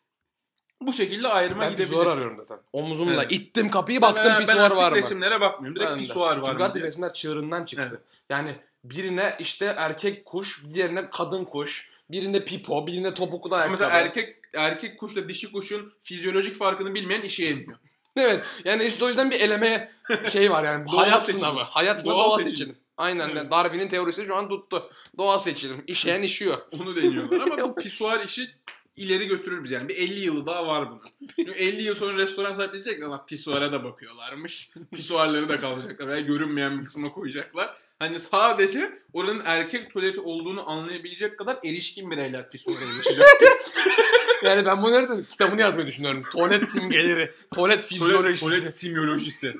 Bu 0.87 0.93
şekilde 0.93 1.27
ayrıma 1.27 1.61
Ben 1.61 1.69
gidebilirsin. 1.71 1.93
pisuar 1.95 2.13
arıyorum 2.13 2.37
zaten. 2.37 2.57
Omuzumla 2.73 3.13
Evet. 3.23 3.31
ittim 3.31 3.69
kapıyı 3.71 4.01
Ben- 4.01 4.09
baktım 4.09 4.25
ben, 4.33 4.39
pisuar 4.39 4.71
ben 4.71 4.77
var 4.77 4.91
mı? 4.91 4.97
resimlere 4.97 5.41
bakmıyorum. 5.41 5.75
Direkt 5.79 5.91
Ben 5.91 5.97
pisuar 5.99 6.37
var 6.37 6.51
Çünkü 6.51 6.63
mı? 6.63 6.73
diye. 6.73 6.83
resimler 6.83 7.13
çığırından 7.13 7.65
çıktı. 7.65 7.87
Evet. 7.91 8.01
Yani 8.29 8.55
birine 8.83 9.35
işte 9.39 9.75
erkek 9.77 10.25
kuş, 10.25 10.63
diğerine 10.73 11.09
kadın 11.09 11.45
kuş, 11.45 11.89
birinde 12.11 12.45
pipo, 12.45 12.87
birinde 12.87 13.13
topuklu 13.13 13.55
ayakkabı. 13.55 13.71
Mesela 13.71 13.91
erkek 13.91 14.35
erkek 14.53 14.99
kuşla 14.99 15.29
dişi 15.29 15.51
kuşun 15.51 15.93
fizyolojik 16.03 16.55
farkını 16.55 16.93
bilmeyen 16.93 17.21
işe 17.21 17.43
yemiyor. 17.45 17.77
Evet. 18.17 18.43
Yani 18.65 18.83
işte 18.83 19.05
o 19.05 19.07
yüzden 19.07 19.31
bir 19.31 19.39
eleme 19.39 19.91
şey 20.31 20.51
var 20.51 20.63
yani. 20.63 20.85
Hayat 20.95 21.25
seçimi. 21.25 21.39
sınavı. 21.39 21.59
Hayat 21.69 22.01
sınavı 22.01 22.17
Doğa 22.17 22.29
doğa, 22.29 22.39
seçimi. 22.43 22.75
Aynen. 22.97 23.29
Evet. 23.29 23.51
Darwin'in 23.51 23.87
teorisi 23.87 24.25
şu 24.25 24.35
an 24.35 24.49
tuttu. 24.49 24.89
Doğa 25.17 25.39
seçilim. 25.39 25.83
İşeyen 25.87 26.21
işiyor. 26.29 26.57
Onu 26.71 26.95
deniyorlar 26.95 27.39
ama 27.41 27.57
bu 27.69 27.75
pisuar 27.75 28.23
işi 28.23 28.55
ileri 28.95 29.27
götürür 29.27 29.63
biz 29.63 29.71
yani. 29.71 29.89
Bir 29.89 29.95
50 29.95 30.19
yılı 30.19 30.45
daha 30.45 30.67
var 30.67 30.89
bunun. 30.91 31.01
Çünkü 31.35 31.51
50 31.51 31.83
yıl 31.83 31.95
sonra 31.95 32.17
restoran 32.17 32.53
sahibi 32.53 32.73
diyecek 32.73 33.03
ama 33.03 33.25
pisuara 33.25 33.71
da 33.71 33.83
bakıyorlarmış. 33.83 34.73
Pisuarları 34.91 35.49
da 35.49 35.59
kalacaklar 35.59 36.07
veya 36.07 36.19
görünmeyen 36.21 36.79
bir 36.79 36.85
kısma 36.85 37.11
koyacaklar. 37.11 37.77
Hani 37.99 38.19
sadece 38.19 38.99
oranın 39.13 39.41
erkek 39.45 39.93
tuvaleti 39.93 40.19
olduğunu 40.19 40.69
anlayabilecek 40.69 41.37
kadar 41.37 41.59
erişkin 41.65 42.11
bireyler 42.11 42.49
pisuara 42.49 42.77
ulaşacak. 42.77 43.25
Yani 44.43 44.65
ben 44.65 44.83
bu 44.83 44.91
nerede 44.91 45.23
kitabını 45.23 45.61
yazmayı 45.61 45.87
düşünüyorum. 45.87 46.23
Tuvalet 46.31 46.69
simgeleri, 46.69 47.31
tuvalet 47.53 47.53
tuvalet, 47.53 47.85
fizyolojisi, 47.85 48.45
tuvalet 48.45 48.61
tuvalet, 48.63 48.75
simyolojisi. 48.77 49.53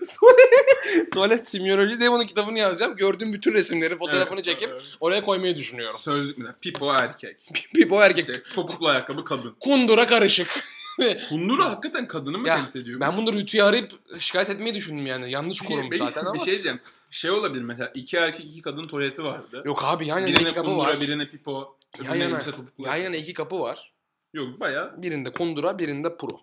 simyoloji 1.46 2.00
diye 2.00 2.12
bunun 2.12 2.26
kitabını 2.26 2.60
yazacağım. 2.60 2.96
Gördüğüm 2.96 3.34
bütün 3.34 3.54
resimleri, 3.54 3.98
fotoğrafını 3.98 4.34
Evet, 4.36 4.46
çekip 4.46 4.70
evet. 4.74 4.84
oraya 5.00 5.22
koymayı 5.26 5.56
düşünüyorum. 5.56 6.00
Sözlük 6.00 6.38
mü? 6.38 6.56
Pipo 6.62 6.94
erkek. 6.94 7.38
Pipo 7.76 8.02
erkek. 8.02 8.30
İşte 8.30 8.44
topuklu 8.56 8.88
ayakkabı 8.88 9.24
kadın. 9.24 9.56
Kundura 9.60 10.08
karışık. 10.08 10.64
Kundura 11.30 11.66
hakikaten 11.70 12.08
kadını 12.08 12.38
mı 12.38 12.48
Ya, 12.48 12.56
temsil 12.58 12.82
ediyor? 12.82 13.00
Ben 13.00 13.18
bunu 13.18 13.34
Rütü'ye 13.34 13.64
arayıp 13.64 13.92
şikayet 14.20 14.50
etmeyi 14.50 14.76
düşündüm 14.76 15.06
yani. 15.06 15.32
Yanlış 15.32 15.62
Bir- 15.92 15.98
zaten 16.00 16.22
ama. 16.26 16.34
Bir 16.34 16.40
şey 16.40 16.54
diyeceğim. 16.54 16.80
Şey 17.12 17.32
olabilir 17.32 17.62
mesela 17.64 17.92
iki 17.94 18.18
erkek 18.18 18.46
iki 18.46 18.62
kadın 18.62 18.88
tuvaleti 18.88 19.24
vardı. 19.24 19.64
Yok 19.66 19.84
abi 19.84 20.08
yan 20.08 20.20
yana 20.20 20.28
birine 20.28 20.42
iki 20.50 20.54
kapı 20.56 20.68
kundura 20.70 20.88
var. 20.88 21.02
birine 21.02 21.30
pipo. 21.30 21.78
Yan 22.06 22.16
yana, 22.16 22.42
yan 22.78 22.96
yana 22.96 23.16
iki 23.16 23.34
kapı 23.34 23.60
var. 23.60 23.94
Yok 24.34 24.60
baya. 24.60 24.94
Birinde 25.02 25.32
kundura, 25.32 25.80
birinde 25.80 26.18
puro. 26.18 26.40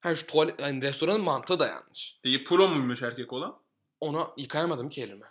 Ha 0.00 0.14
şu 0.14 0.26
tuvalet, 0.26 0.60
yani 0.60 0.82
restoranın 0.82 1.20
mantığı 1.20 1.58
da 1.60 1.66
yanlış. 1.66 2.18
Peki 2.22 2.44
pro 2.44 2.68
muymuş 2.68 3.02
erkek 3.02 3.32
olan? 3.32 3.58
Ona 4.00 4.30
yıkayamadım 4.36 4.88
ki 4.88 5.02
elimi. 5.02 5.24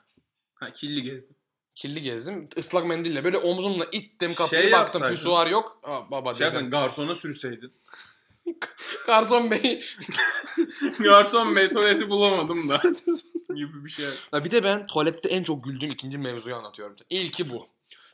Ha 0.53 0.73
kirli 0.73 1.03
gezdi. 1.03 1.33
Kirli 1.75 2.01
gezdim. 2.01 2.49
Islak 2.55 2.85
mendille 2.85 3.23
böyle 3.23 3.37
omzumla 3.37 3.85
ittim 3.91 4.33
kapıyı 4.33 4.61
Şey 4.61 4.71
baktım 4.71 5.01
yapsaydın. 5.03 5.49
yok. 5.51 5.79
Aa, 5.83 6.11
baba 6.11 6.35
Şey 6.35 6.47
dedim. 6.47 6.69
garsona 6.69 7.15
sürseydin. 7.15 7.73
Garson 9.07 9.51
bey. 9.51 9.83
Garson 10.99 11.55
bey 11.55 11.69
tuvaleti 11.69 12.09
bulamadım 12.09 12.69
da. 12.69 12.77
gibi 13.55 13.85
bir 13.85 13.89
şey. 13.89 14.05
Ya 14.33 14.43
bir 14.43 14.51
de 14.51 14.63
ben 14.63 14.87
tuvalette 14.87 15.29
en 15.29 15.43
çok 15.43 15.63
güldüğüm 15.63 15.89
ikinci 15.89 16.17
mevzuyu 16.17 16.55
anlatıyorum. 16.55 16.95
İlki 17.09 17.49
bu. 17.49 17.67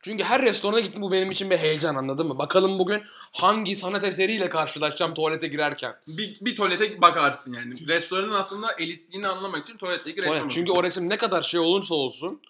Çünkü 0.08 0.24
her 0.24 0.42
restorana 0.42 0.80
gittim 0.80 1.02
bu 1.02 1.12
benim 1.12 1.32
için 1.32 1.50
bir 1.50 1.58
heyecan 1.58 1.96
anladın 1.96 2.28
mı? 2.28 2.38
Bakalım 2.38 2.80
bugün 2.80 3.04
hangi 3.32 3.76
sanat 3.76 4.04
eseriyle 4.04 4.50
karşılaşacağım 4.50 5.14
tuvalete 5.14 5.48
girerken. 5.48 5.96
Bir, 6.08 6.38
bir 6.42 6.56
tuvalete 6.56 7.02
bakarsın 7.02 7.54
yani. 7.54 7.88
Restoranın 7.88 8.32
aslında 8.32 8.74
elitliğini 8.74 9.28
anlamak 9.28 9.66
için 9.66 9.78
tuvaletteki 9.78 10.22
Tuvalet. 10.22 10.44
Çünkü 10.50 10.72
o 10.72 10.84
resim 10.84 11.10
ne 11.10 11.18
kadar 11.18 11.44
şey 11.44 11.60
olursa 11.60 11.96
olsun 11.96 12.42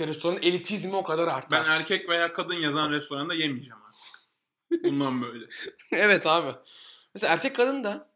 restoranın 0.00 0.42
elitizmi 0.42 0.96
o 0.96 1.02
kadar 1.02 1.28
artar. 1.28 1.64
Ben 1.66 1.70
erkek 1.70 2.08
veya 2.08 2.32
kadın 2.32 2.54
yazan 2.54 2.90
restoranda 2.90 3.34
yemeyeceğim 3.34 3.78
artık. 3.88 4.84
Bundan 4.84 5.22
böyle. 5.22 5.46
evet 5.92 6.26
abi. 6.26 6.56
Mesela 7.14 7.34
erkek 7.34 7.56
kadın 7.56 7.84
da 7.84 8.08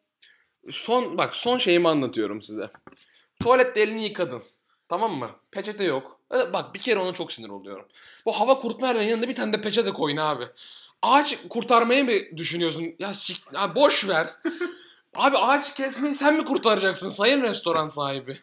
son 0.71 1.19
bak 1.19 1.37
son 1.37 1.59
şeyimi 1.59 1.89
anlatıyorum 1.89 2.43
size. 2.43 2.71
Tuvalette 3.43 3.81
elini 3.81 4.05
yıkadın. 4.05 4.43
Tamam 4.89 5.13
mı? 5.13 5.31
Peçete 5.51 5.85
yok. 5.85 6.21
E, 6.35 6.53
Bak 6.53 6.75
bir 6.75 6.79
kere 6.79 6.99
ona 6.99 7.13
çok 7.13 7.33
sinir 7.33 7.49
oluyorum. 7.49 7.87
Bu 8.27 8.33
hava 8.33 8.61
kurutma 8.61 8.87
yerinin 8.87 9.05
yanında 9.05 9.29
bir 9.29 9.35
tane 9.35 9.53
de 9.53 9.61
peçete 9.61 9.91
koyun 9.91 10.17
abi. 10.17 10.45
Ağaç 11.03 11.39
kurtarmayı 11.49 12.05
mı 12.05 12.37
düşünüyorsun? 12.37 12.95
Ya, 12.99 13.15
sik, 13.15 13.37
ya 13.55 13.75
boş 13.75 14.09
ver. 14.09 14.29
abi 15.17 15.39
ağaç 15.39 15.75
kesmeyi 15.75 16.15
sen 16.15 16.35
mi 16.35 16.45
kurtaracaksın 16.45 17.11
sayın 17.11 17.43
restoran 17.43 17.89
sahibi? 17.89 18.39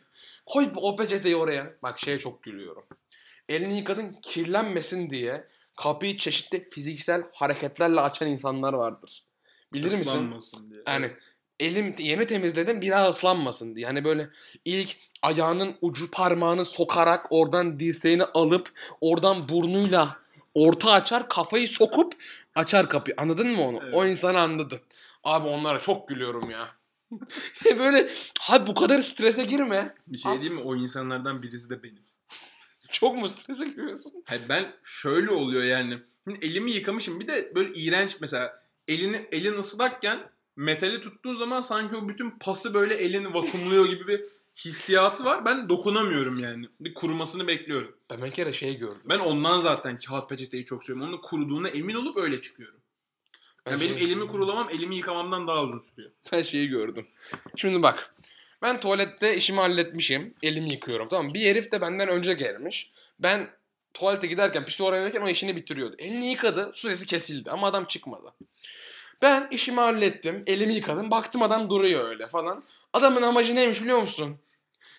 Koy 0.46 0.70
o 0.76 0.96
peçeteyi 0.96 1.36
oraya. 1.36 1.74
Bak 1.84 2.00
şeye 2.00 2.20
çok 2.20 2.44
gülüyorum. 2.44 2.84
Elini 3.50 3.78
yıkadın 3.78 4.16
kirlenmesin 4.22 5.10
diye 5.10 5.48
kapıyı 5.78 6.18
çeşitli 6.18 6.70
fiziksel 6.70 7.24
hareketlerle 7.34 8.02
açan 8.02 8.28
insanlar 8.28 8.74
vardır. 8.74 9.26
Bilir 9.74 9.86
misin? 9.86 10.02
Islanmasın 10.02 10.72
diye. 10.72 10.82
Yani 10.88 11.12
elim 11.60 11.96
yeni 12.00 12.28
temizledim 12.28 12.82
bir 12.82 12.92
daha 12.92 13.10
ıslanmasın 13.10 13.76
diye. 13.76 13.86
Yani 13.86 14.04
böyle 14.04 14.30
ilk 14.66 14.98
ayağının 15.22 15.76
ucu 15.82 16.12
parmağını 16.12 16.66
sokarak 16.66 17.28
oradan 17.30 17.80
dirseğini 17.80 18.24
alıp 18.24 18.72
oradan 19.02 19.50
burnuyla 19.50 20.18
orta 20.54 20.92
açar 20.92 21.30
kafayı 21.30 21.68
sokup 21.68 22.14
açar 22.56 22.90
kapıyı. 22.90 23.16
Anladın 23.18 23.48
mı 23.48 23.64
onu? 23.68 23.80
Evet. 23.84 23.96
O 23.96 24.06
insanı 24.06 24.40
anladın. 24.40 24.80
Abi 25.24 25.48
onlara 25.48 25.82
çok 25.82 26.08
gülüyorum 26.08 26.52
ya. 26.52 26.68
böyle 27.80 28.10
abi 28.50 28.68
bu 28.68 28.74
kadar 28.74 29.02
strese 29.02 29.44
girme. 29.44 29.96
Bir 30.08 30.18
şey 30.18 30.32
diyeyim 30.32 30.56
mi? 30.56 30.62
O 30.62 30.76
insanlardan 30.76 31.42
birisi 31.42 31.70
de 31.70 31.84
benim. 31.84 32.04
Çok 32.92 33.18
mu 33.18 33.28
strese 33.28 33.66
giriyorsun? 33.66 34.24
Hayır 34.26 34.44
ben 34.50 34.74
şöyle 34.84 35.32
oluyor 35.32 35.64
yani. 35.64 36.00
Şimdi 36.24 36.46
elimi 36.46 36.72
yıkamışım. 36.72 37.20
Bir 37.20 37.28
de 37.28 37.52
böyle 37.56 37.74
iğrenç 37.74 38.18
mesela 38.22 38.64
elini 38.88 39.28
elin 39.32 39.58
ıslakken 39.58 40.20
metali 40.60 41.02
tuttuğun 41.02 41.36
zaman 41.36 41.62
sanki 41.62 41.96
o 41.96 42.10
bütün 42.10 42.30
pası 42.40 42.74
böyle 42.74 42.96
elini 42.96 43.34
vakumluyor 43.34 43.86
gibi 43.86 44.08
bir 44.08 44.22
hissiyatı 44.58 45.26
var. 45.26 45.46
Ben 45.46 45.70
dokunamıyorum 45.70 46.40
yani. 46.40 46.66
Bir 46.80 46.94
kurumasını 46.94 47.48
bekliyorum. 47.48 47.96
Ben 48.10 48.24
bir 48.24 48.32
kere 48.32 48.54
şey 48.54 48.78
gördüm. 48.78 49.04
Ben 49.10 49.20
ondan 49.20 49.60
zaten 49.60 49.98
kağıt 49.98 50.30
peçeteyi 50.30 50.66
çok 50.66 50.84
seviyorum. 50.84 51.10
Onun 51.14 51.22
kuruduğuna 51.22 51.70
emin 51.70 51.96
olup 51.96 52.18
öyle 52.18 52.42
çıkıyorum. 52.42 52.80
Ben 53.66 53.72
Yani 53.72 53.82
benim 53.82 53.98
şey- 53.98 54.08
elimi 54.08 54.28
kurulamam, 54.28 54.70
elimi 54.70 54.96
yıkamamdan 54.96 55.48
daha 55.48 55.64
uzun 55.64 55.80
sürüyor. 55.80 56.12
Ben 56.32 56.42
şeyi 56.42 56.68
gördüm. 56.68 57.08
Şimdi 57.56 57.84
bak. 57.84 58.16
Ben 58.62 58.80
tuvalette 58.80 59.38
işimi 59.38 59.60
halletmişim. 59.60 60.34
Elimi 60.44 60.72
yıkıyorum 60.72 61.08
tamam 61.08 61.26
mı? 61.26 61.34
Bir 61.34 61.46
herif 61.46 61.72
de 61.72 61.82
benden 61.82 62.08
önce 62.08 62.34
gelmiş. 62.34 62.92
Ben 63.20 63.50
tuvalete 63.94 64.28
giderken 64.28 64.66
pisuara 64.66 65.12
o 65.26 65.30
işini 65.30 65.56
bitiriyordu. 65.56 65.96
Elini 65.98 66.30
yıkadı. 66.30 66.72
Su 66.74 66.90
sesi 66.90 67.06
kesildi 67.06 67.52
ama 67.52 67.68
adam 67.68 67.86
çıkmadı. 67.86 68.34
Ben 69.22 69.48
işimi 69.52 69.80
hallettim. 69.80 70.44
Elimi 70.48 70.74
yıkadım. 70.74 71.12
Baktım 71.12 71.42
adam 71.42 71.70
duruyor 71.70 72.10
öyle 72.10 72.28
falan. 72.28 72.64
Adamın 72.94 73.22
amacı 73.22 73.56
neymiş 73.56 73.82
biliyor 73.82 74.02
musun? 74.02 74.38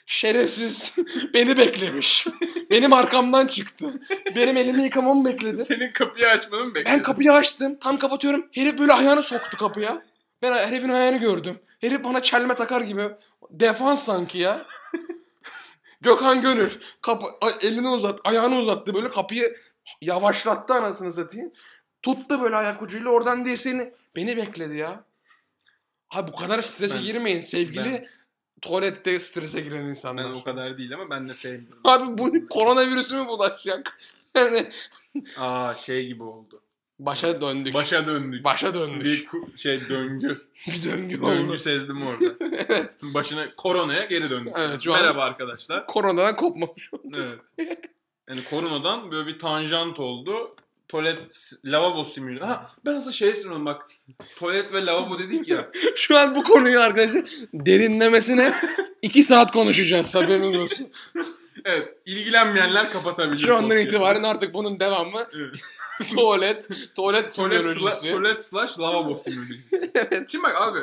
Şerefsiz. 0.07 0.95
Beni 1.35 1.57
beklemiş. 1.59 2.27
Benim 2.71 2.93
arkamdan 2.93 3.47
çıktı. 3.47 4.01
Benim 4.37 4.57
elimi 4.57 4.83
yıkamamı 4.83 5.25
bekledi. 5.25 5.65
Senin 5.65 5.93
kapıyı 5.93 6.29
açmanı 6.29 6.61
mı 6.65 6.75
Ben 6.75 6.75
bekledin? 6.75 7.03
kapıyı 7.03 7.33
açtım. 7.33 7.79
Tam 7.79 7.99
kapatıyorum. 7.99 8.47
Herif 8.53 8.79
böyle 8.79 8.93
ayağını 8.93 9.23
soktu 9.23 9.57
kapıya. 9.57 10.03
Ben 10.43 10.53
herifin 10.53 10.89
ayağını 10.89 11.17
gördüm. 11.17 11.59
Herif 11.81 12.05
bana 12.05 12.23
çelme 12.23 12.55
takar 12.55 12.81
gibi. 12.81 13.09
Defans 13.51 14.05
sanki 14.05 14.39
ya. 14.39 14.67
Gökhan 16.01 16.43
Gönül. 16.43 16.71
Kapı, 17.01 17.27
elini 17.63 17.89
uzat, 17.89 18.21
ayağını 18.25 18.59
uzattı. 18.59 18.95
Böyle 18.95 19.11
kapıyı 19.11 19.57
yavaşlattı 20.01 20.75
anasını 20.75 21.13
satayım. 21.13 21.51
Tuttu 22.03 22.41
böyle 22.43 22.57
ayak 22.57 22.83
ucuyla 22.83 23.11
oradan 23.11 23.47
dirseğini. 23.47 23.93
Beni 24.17 24.37
bekledi 24.37 24.77
ya. 24.77 25.05
Abi 26.11 26.33
bu 26.33 26.37
kadar 26.37 26.63
strese 26.63 26.97
Ben- 26.99 27.05
girmeyin 27.05 27.41
sevgili 27.41 27.85
ben- 27.85 28.07
tuvalette 28.63 29.21
strese 29.21 29.61
giren 29.61 29.79
Ben 29.79 29.85
insanlar. 29.89 30.31
o 30.31 30.45
kadar 30.45 30.79
değil 30.79 30.95
ama 30.95 31.11
ben 31.11 31.29
de 31.29 31.35
sevmiyorum. 31.35 31.79
Abi 31.85 32.19
bu 32.19 32.49
koronavirüsü 32.49 33.17
mü 33.17 33.27
bulaşacak? 33.29 33.99
Yani 34.35 34.71
Aa 35.39 35.75
şey 35.75 36.07
gibi 36.07 36.23
oldu. 36.23 36.63
başa 36.99 37.41
döndük. 37.41 37.75
Başa 37.75 38.07
döndük. 38.07 38.45
Başa 38.45 38.75
döndük. 38.75 39.29
Bir 39.53 39.57
şey 39.59 39.89
döngü. 39.89 40.49
Bir 40.67 40.83
döngü 40.85 41.21
oldu. 41.21 41.31
Döngü 41.31 41.59
sezdim 41.59 42.07
orada. 42.07 42.25
evet. 42.69 42.99
Başına 43.03 43.55
koronaya 43.57 44.05
geri 44.05 44.31
döndük. 44.31 44.53
Evet, 44.59 44.81
şu 44.83 44.91
Merhaba 44.93 45.23
arkadaşlar. 45.25 45.87
Koronadan 45.87 46.37
kopmamış 46.37 46.95
oldu. 46.95 47.39
Evet. 47.59 47.79
Yani 48.29 48.45
koronadan 48.51 49.11
böyle 49.11 49.27
bir 49.27 49.39
tanjant 49.39 50.01
oldu. 50.01 50.57
Tuvalet, 50.91 51.19
lavabo 51.65 52.05
simülü. 52.05 52.41
Ha 52.41 52.71
ben 52.85 52.95
nasıl 52.97 53.13
şey 53.13 53.35
sanıyorum 53.35 53.67
bak. 53.67 53.87
Tuvalet 54.37 54.73
ve 54.73 54.87
lavabo 54.87 55.19
dedik 55.19 55.49
ya. 55.49 55.71
Şu 55.97 56.19
an 56.19 56.35
bu 56.35 56.43
konuyu 56.43 56.81
arkadaşlar 56.81 57.25
derinlemesine 57.55 58.55
2 59.03 59.23
saat 59.23 59.53
konuşacağız 59.53 60.15
haberiniz 60.15 60.59
olsun. 60.59 60.89
Evet. 61.65 61.89
ilgilenmeyenler 62.07 62.91
kapatabilir. 62.91 63.47
Şu 63.47 63.57
andan 63.57 63.79
itibaren 63.79 64.23
artık 64.23 64.55
bunun 64.55 64.81
devamı 64.81 65.27
tuvalet, 66.09 66.69
tuvalet 66.97 67.35
simyolojisi. 67.35 68.11
tuvalet 68.11 68.45
slash 68.45 68.79
lavabo 68.79 69.17
simülü. 69.17 69.55
evet. 69.95 70.31
Şimdi 70.31 70.45
bak 70.45 70.57
abi. 70.63 70.79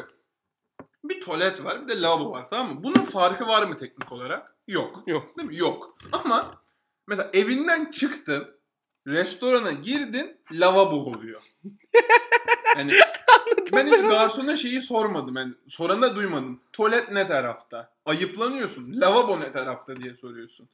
Bir 1.04 1.22
tuvalet 1.22 1.64
var 1.64 1.84
bir 1.88 1.88
de 1.96 2.02
lavabo 2.02 2.32
var 2.32 2.48
tamam 2.50 2.74
mı? 2.76 2.84
Bunun 2.84 3.04
farkı 3.04 3.48
var 3.48 3.64
mı 3.68 3.78
teknik 3.78 4.12
olarak? 4.12 4.56
Yok. 4.68 5.04
Yok. 5.08 5.38
Değil 5.38 5.50
mi? 5.50 5.58
Yok. 5.58 5.98
Ama 6.12 6.52
mesela 7.08 7.30
evinden 7.34 7.90
çıktın, 7.90 8.57
restorana 9.08 9.72
girdin, 9.72 10.38
lavabo 10.52 10.96
oluyor. 10.96 11.42
Yani 12.78 12.92
ben 13.74 13.88
hiç 13.88 14.02
garsona 14.02 14.56
şeyi 14.56 14.82
sormadım. 14.82 15.36
Yani 15.36 15.54
soranı 15.68 16.02
da 16.02 16.16
duymadım. 16.16 16.60
Tuvalet 16.74 17.12
ne 17.12 17.28
tarafta? 17.28 17.92
Ayıplanıyorsun. 18.06 19.02
Lavabo 19.02 19.40
ne 19.40 19.52
tarafta 19.52 19.96
diye 19.96 20.14
soruyorsun. 20.16 20.70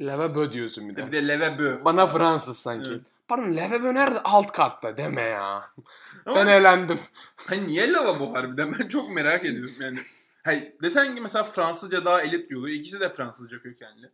Lavabo 0.00 0.52
diyorsun 0.52 0.88
bir 0.88 0.96
Bir 0.96 1.02
de. 1.02 1.12
de 1.12 1.28
lavabo. 1.28 1.84
Bana 1.84 2.06
Fransız 2.06 2.58
sanki. 2.58 2.90
Evet. 2.90 3.00
Pardon 3.28 3.56
lavabo 3.56 3.94
nerede? 3.94 4.20
Alt 4.24 4.52
katta 4.52 4.96
deme 4.96 5.22
ya. 5.22 5.70
Ama 6.26 6.36
Ben 6.36 6.46
eğlendim. 6.46 7.00
hani 7.36 7.66
niye 7.66 7.92
lavabo 7.92 8.34
harbiden? 8.34 8.78
Ben 8.78 8.88
çok 8.88 9.10
merak 9.10 9.44
ediyorum 9.44 9.74
yani. 9.80 9.98
Hayır, 10.44 10.72
desen 10.82 11.14
ki 11.14 11.20
mesela 11.20 11.44
Fransızca 11.44 12.04
daha 12.04 12.22
elit 12.22 12.50
yolu. 12.50 12.68
İkisi 12.68 13.00
de 13.00 13.10
Fransızca 13.10 13.62
kökenli. 13.62 14.10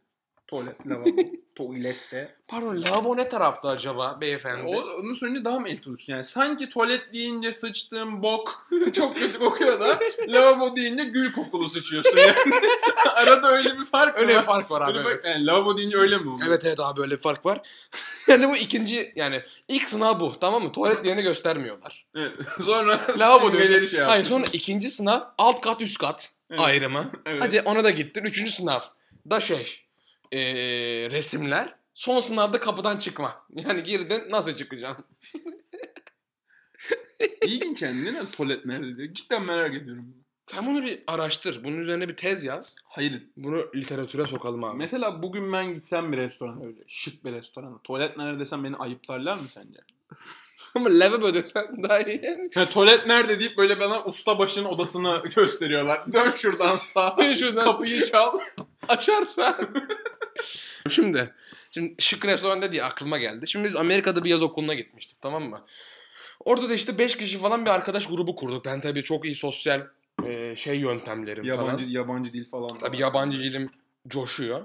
Tuvalet, 0.47 0.87
lavabo, 0.87 1.11
tuvalette. 1.55 2.35
Pardon 2.49 2.83
lavabo 2.83 3.17
ne 3.17 3.29
tarafta 3.29 3.69
acaba 3.69 4.19
beyefendi? 4.21 4.77
O, 4.77 4.81
onun 5.01 5.13
söylediği 5.13 5.45
daha 5.45 5.59
mı 5.61 5.69
elit 5.69 5.87
olursun? 5.89 6.13
Yani 6.13 6.25
sanki 6.25 6.69
tuvalet 6.69 7.13
deyince 7.13 7.53
sıçtığın 7.53 8.23
bok 8.23 8.67
çok 8.93 9.17
kötü 9.17 9.39
kokuyor 9.39 9.81
da 9.81 9.99
lavabo 10.29 10.77
deyince 10.77 11.05
gül 11.05 11.33
kokulu 11.33 11.69
sıçıyorsun 11.69 12.17
yani. 12.19 12.35
Arada 13.15 13.53
öyle 13.53 13.79
bir 13.79 13.85
fark 13.85 14.19
Öyle 14.19 14.29
bir 14.29 14.35
var. 14.37 14.43
fark 14.43 14.71
var 14.71 14.81
abi 14.81 14.99
Öyle 14.99 15.09
evet. 15.09 15.27
Yani 15.27 15.47
lavabo 15.47 15.77
deyince 15.79 15.97
öyle 15.97 16.17
mi 16.19 16.31
oluyor? 16.31 16.49
Evet 16.49 16.65
evet 16.65 16.81
abi 16.81 17.01
böyle 17.01 17.17
bir 17.17 17.21
fark 17.23 17.47
var. 17.47 17.61
yani 18.29 18.49
bu 18.49 18.57
ikinci 18.57 19.13
yani 19.17 19.43
ilk 19.69 19.89
sınav 19.89 20.21
bu 20.21 20.39
tamam 20.41 20.63
mı? 20.63 20.73
Tuvalet 20.73 21.05
yerini 21.07 21.23
göstermiyorlar. 21.23 22.07
Evet. 22.17 22.33
Sonra 22.65 23.01
Lavabo 23.19 23.53
diyorsun. 23.53 23.87
şey 23.87 24.01
Hayır 24.01 24.25
sonra 24.25 24.45
ikinci 24.53 24.91
sınav 24.91 25.21
alt 25.39 25.61
kat 25.61 25.83
üst 25.83 25.99
kat 25.99 26.31
Evet. 26.51 26.61
ayrımı. 26.61 27.11
Evet. 27.27 27.43
Hadi 27.43 27.61
ona 27.61 27.85
da 27.85 27.91
gittin. 27.91 28.25
Üçüncü 28.25 28.51
sınav 28.53 28.81
da 29.31 29.41
şey 29.41 29.81
eee, 30.33 31.11
resimler. 31.11 31.75
Son 31.95 32.21
sınavda 32.21 32.61
kapıdan 32.61 32.97
çıkma. 32.97 33.45
Yani 33.55 33.83
girdin 33.85 34.23
nasıl 34.31 34.53
çıkacaksın? 34.53 35.05
İlginç 37.47 37.83
yani 37.83 38.11
mi? 38.11 38.31
Tuvalet 38.33 38.67
nerede 38.67 38.95
diye. 38.95 39.15
Cidden 39.15 39.45
merak 39.45 39.75
ediyorum. 39.75 40.15
Sen 40.47 40.67
bunu 40.67 40.83
bir 40.83 41.03
araştır. 41.07 41.65
Bunun 41.65 41.79
üzerine 41.79 42.09
bir 42.09 42.17
tez 42.17 42.45
yaz. 42.45 42.77
Hayır. 42.85 43.23
Bunu 43.37 43.59
literatüre 43.75 44.27
sokalım 44.27 44.65
abi. 44.65 44.79
Mesela 44.79 45.23
bugün 45.23 45.53
ben 45.53 45.75
gitsem 45.75 46.13
bir 46.13 46.17
restorana 46.17 46.65
öyle 46.67 46.81
şık 46.87 47.25
bir 47.25 47.33
restorana. 47.33 47.79
Tuvalet 47.85 48.17
nerede 48.17 48.41
desem 48.41 48.65
beni 48.65 48.77
ayıplarlar 48.77 49.37
mı 49.37 49.49
sence? 49.49 49.79
Ama 50.75 50.89
lavabo 50.91 51.35
desen 51.35 51.83
daha 51.83 52.01
iyi. 52.01 52.23
Ya, 52.57 52.69
tuvalet 52.69 53.07
nerede 53.07 53.41
deyip 53.41 53.59
böyle 53.59 53.81
bana 53.81 54.05
usta 54.05 54.39
başının 54.39 54.65
odasını 54.65 55.23
gösteriyorlar. 55.37 56.13
Dön 56.13 56.33
şuradan 56.37 56.77
sağa. 56.77 57.35
Şuradan 57.35 57.65
Kapıyı 57.65 58.05
çal. 58.05 58.39
Açarsan. 58.89 59.57
şimdi, 60.91 61.35
şimdi 61.73 61.95
şık 61.99 62.27
restoran 62.27 62.73
diye 62.73 62.83
aklıma 62.83 63.19
geldi. 63.19 63.49
Şimdi 63.49 63.69
biz 63.69 63.77
Amerika'da 63.77 64.25
bir 64.25 64.31
yaz 64.31 64.43
okuluna 64.43 64.75
gitmiştik 64.75 65.21
tamam 65.23 65.45
mı? 65.45 65.67
Orada 66.45 66.69
da 66.69 66.75
işte 66.75 66.99
5 66.99 67.17
kişi 67.17 67.39
falan 67.39 67.65
bir 67.65 67.71
arkadaş 67.71 68.07
grubu 68.07 68.37
kurduk. 68.37 68.65
Ben 68.65 68.81
tabii 68.81 69.05
çok 69.05 69.25
iyi 69.25 69.37
sosyal 69.37 69.87
e, 70.27 70.57
şey 70.57 70.79
yöntemlerim 70.79 71.45
Yabancı 71.45 71.85
falan. 71.85 71.93
yabancı 71.93 72.33
dil 72.33 72.51
falan. 72.51 72.79
Tabii 72.79 73.01
yabancı 73.01 73.39
dilim 73.39 73.71
coşuyor. 74.09 74.65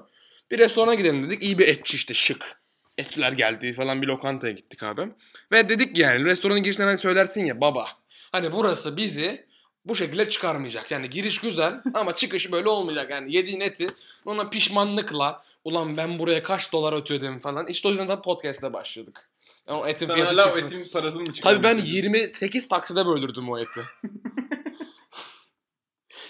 Bir 0.51 0.59
restorana 0.59 0.95
gidelim 0.95 1.23
dedik. 1.23 1.43
İyi 1.43 1.59
bir 1.59 1.67
etçi 1.67 1.97
işte 1.97 2.13
şık. 2.13 2.59
Etçiler 2.97 3.31
geldi 3.31 3.73
falan 3.73 4.01
bir 4.01 4.07
lokantaya 4.07 4.53
gittik 4.53 4.83
abi. 4.83 5.11
Ve 5.51 5.69
dedik 5.69 5.97
yani 5.97 6.25
restoranın 6.25 6.63
girişinden 6.63 6.87
hani 6.87 6.97
söylersin 6.97 7.45
ya 7.45 7.61
baba. 7.61 7.87
Hani 8.31 8.51
burası 8.51 8.97
bizi 8.97 9.48
bu 9.85 9.95
şekilde 9.95 10.29
çıkarmayacak. 10.29 10.91
Yani 10.91 11.09
giriş 11.09 11.39
güzel 11.39 11.81
ama 11.93 12.15
çıkış 12.15 12.51
böyle 12.51 12.69
olmayacak. 12.69 13.11
Yani 13.11 13.35
yediğin 13.35 13.59
eti 13.59 13.87
ona 14.25 14.49
pişmanlıkla 14.49 15.43
Ulan 15.63 15.97
ben 15.97 16.19
buraya 16.19 16.43
kaç 16.43 16.71
dolar 16.71 16.93
ötüyordum 16.93 17.39
falan. 17.39 17.67
İşte 17.67 17.87
o 17.87 17.91
yüzden 17.91 18.07
de 18.07 18.21
podcast'e 18.21 18.73
başladık. 18.73 19.29
Yani 19.67 19.79
o 19.79 19.87
etin 19.87 20.05
Sen 20.05 20.15
fiyatı 20.15 20.31
hala 20.31 20.43
çıksın. 20.43 20.65
etin 20.65 20.91
parasını 20.91 21.21
mı 21.21 21.33
Tabii 21.41 21.63
ben 21.63 21.77
28 21.77 22.67
takside 22.67 23.05
böldürdüm 23.05 23.49
o 23.49 23.59
eti. 23.59 23.81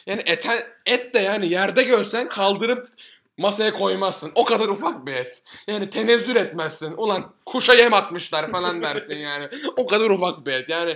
yani 0.05 0.21
ete, 0.25 0.49
et 0.85 1.13
de 1.13 1.19
yani 1.19 1.49
yerde 1.49 1.83
görsen 1.83 2.29
kaldırıp 2.29 2.89
masaya 3.37 3.73
koymazsın. 3.73 4.31
O 4.35 4.45
kadar 4.45 4.67
ufak 4.67 5.07
bir 5.07 5.13
et. 5.13 5.43
Yani 5.67 5.89
tenezzül 5.89 6.35
etmezsin. 6.35 6.93
Ulan 6.97 7.33
kuşa 7.45 7.73
yem 7.73 7.93
atmışlar 7.93 8.51
falan 8.51 8.83
dersin 8.83 9.17
yani. 9.17 9.49
O 9.77 9.87
kadar 9.87 10.09
ufak 10.09 10.45
bir 10.45 10.51
et. 10.51 10.69
Yani 10.69 10.95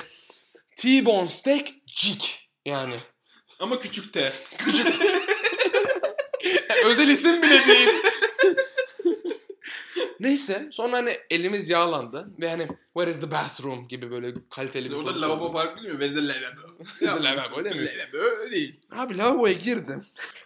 T-bone 0.76 1.28
steak 1.28 1.68
cik 1.88 2.42
yani. 2.65 2.99
Ama 3.60 3.80
küçük 3.80 4.13
de. 4.13 4.34
Yani 6.69 6.86
özel 6.86 7.08
isim 7.08 7.41
bile 7.41 7.67
değil. 7.67 7.89
Neyse 10.19 10.67
sonra 10.71 10.97
hani 10.97 11.17
elimiz 11.30 11.69
yağlandı 11.69 12.30
ve 12.39 12.49
hani 12.49 12.67
where 12.93 13.12
is 13.12 13.21
the 13.21 13.32
bathroom 13.32 13.88
gibi 13.88 14.12
böyle 14.12 14.34
kaliteli 14.49 14.91
bir 14.91 14.95
soru 14.95 15.08
Orada 15.08 15.21
lavabo 15.21 15.52
farklı 15.52 15.84
değil 15.84 15.95
mi? 15.95 16.02
Where's 16.02 16.15
the 16.15 16.28
lavabo? 16.28 17.23
Lavabo 17.23 17.65
değil 17.65 17.76
mi? 17.76 17.88
Lavabo 17.97 18.52
değil. 18.52 18.80
Abi 18.91 19.17
lavaboya 19.17 19.54
girdim. 19.54 20.06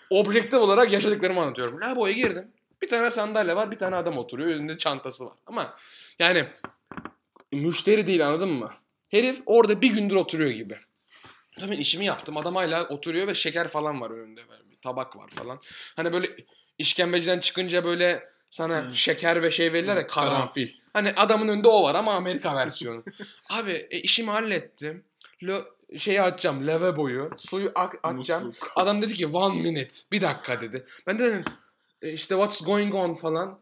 Objektif 0.09 0.59
olarak 0.59 0.93
yaşadıklarımı 0.93 1.41
anlatıyorum. 1.41 1.81
Lavaboya 1.81 2.13
girdim. 2.13 2.51
Bir 2.81 2.89
tane 2.89 3.11
sandalye 3.11 3.55
var, 3.55 3.71
bir 3.71 3.77
tane 3.77 3.95
adam 3.95 4.17
oturuyor. 4.17 4.49
Önünde 4.49 4.77
çantası 4.77 5.25
var. 5.25 5.33
Ama 5.45 5.73
yani 6.19 6.47
müşteri 7.51 8.07
değil 8.07 8.27
anladın 8.27 8.49
mı? 8.49 8.73
Herif 9.09 9.39
orada 9.45 9.81
bir 9.81 9.93
gündür 9.93 10.15
oturuyor 10.15 10.51
gibi. 10.51 10.77
Tabii 11.59 11.75
işimi 11.75 12.05
yaptım. 12.05 12.37
Adam 12.37 12.55
hala 12.55 12.87
oturuyor 12.87 13.27
ve 13.27 13.35
şeker 13.35 13.67
falan 13.67 14.01
var 14.01 14.09
önünde. 14.11 14.49
Böyle 14.49 14.69
bir 14.71 14.77
tabak 14.81 15.15
var 15.15 15.29
falan. 15.29 15.59
Hani 15.95 16.13
böyle 16.13 16.27
işkembeciden 16.77 17.39
çıkınca 17.39 17.83
böyle 17.83 18.29
sana 18.51 18.83
Hmm. 18.83 18.93
şeker 18.93 19.43
ve 19.43 19.51
şey 19.51 19.73
verirler 19.73 19.95
ya 19.95 20.01
Hmm, 20.01 20.07
karanfil. 20.07 20.69
Hani 20.93 21.11
adamın 21.15 21.47
önünde 21.47 21.67
o 21.67 21.83
var 21.83 21.95
ama 21.95 22.13
Amerika 22.13 22.55
versiyonu. 22.55 23.03
Abi 23.49 23.71
e, 23.91 23.99
işimi 23.99 24.29
hallettim. 24.31 25.03
Lo, 25.43 25.63
şeyi 25.97 26.21
açacağım 26.21 26.67
lavaboyu. 26.67 27.29
Suyu 27.37 27.71
ak- 27.75 27.99
açacağım. 28.03 28.47
Musluk. 28.47 28.71
Adam 28.75 29.01
dedi 29.01 29.13
ki 29.13 29.27
one 29.27 29.61
minute. 29.61 29.93
Bir 30.11 30.21
dakika 30.21 30.61
dedi. 30.61 30.85
Ben 31.07 31.19
de 31.19 31.23
dedim 31.23 31.43
"E, 32.01 32.11
işte 32.13 32.35
what's 32.35 32.61
going 32.65 32.95
on 32.95 33.13
falan. 33.13 33.59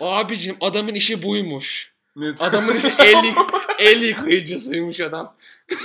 Abicim 0.00 0.56
adamın 0.60 0.94
işi 0.94 1.22
buymuş. 1.22 1.94
Ne? 2.16 2.26
Adamın 2.40 2.76
işi 2.76 2.88
el, 2.98 3.34
el 3.78 4.02
yıkayıcısıymış 4.02 5.00
adam. 5.00 5.36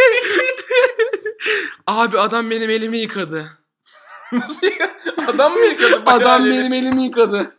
Abi 1.86 2.18
adam 2.18 2.50
benim 2.50 2.70
elimi 2.70 2.98
yıkadı. 2.98 3.58
Nasıl 4.32 4.66
ya? 4.66 4.90
Adam 5.26 5.52
mı 5.52 5.58
yıkadı? 5.66 6.06
bayağı 6.06 6.20
Adam 6.20 6.46
yeri? 6.46 6.58
benim 6.58 6.72
elimi 6.72 7.02
yıkadı. 7.04 7.56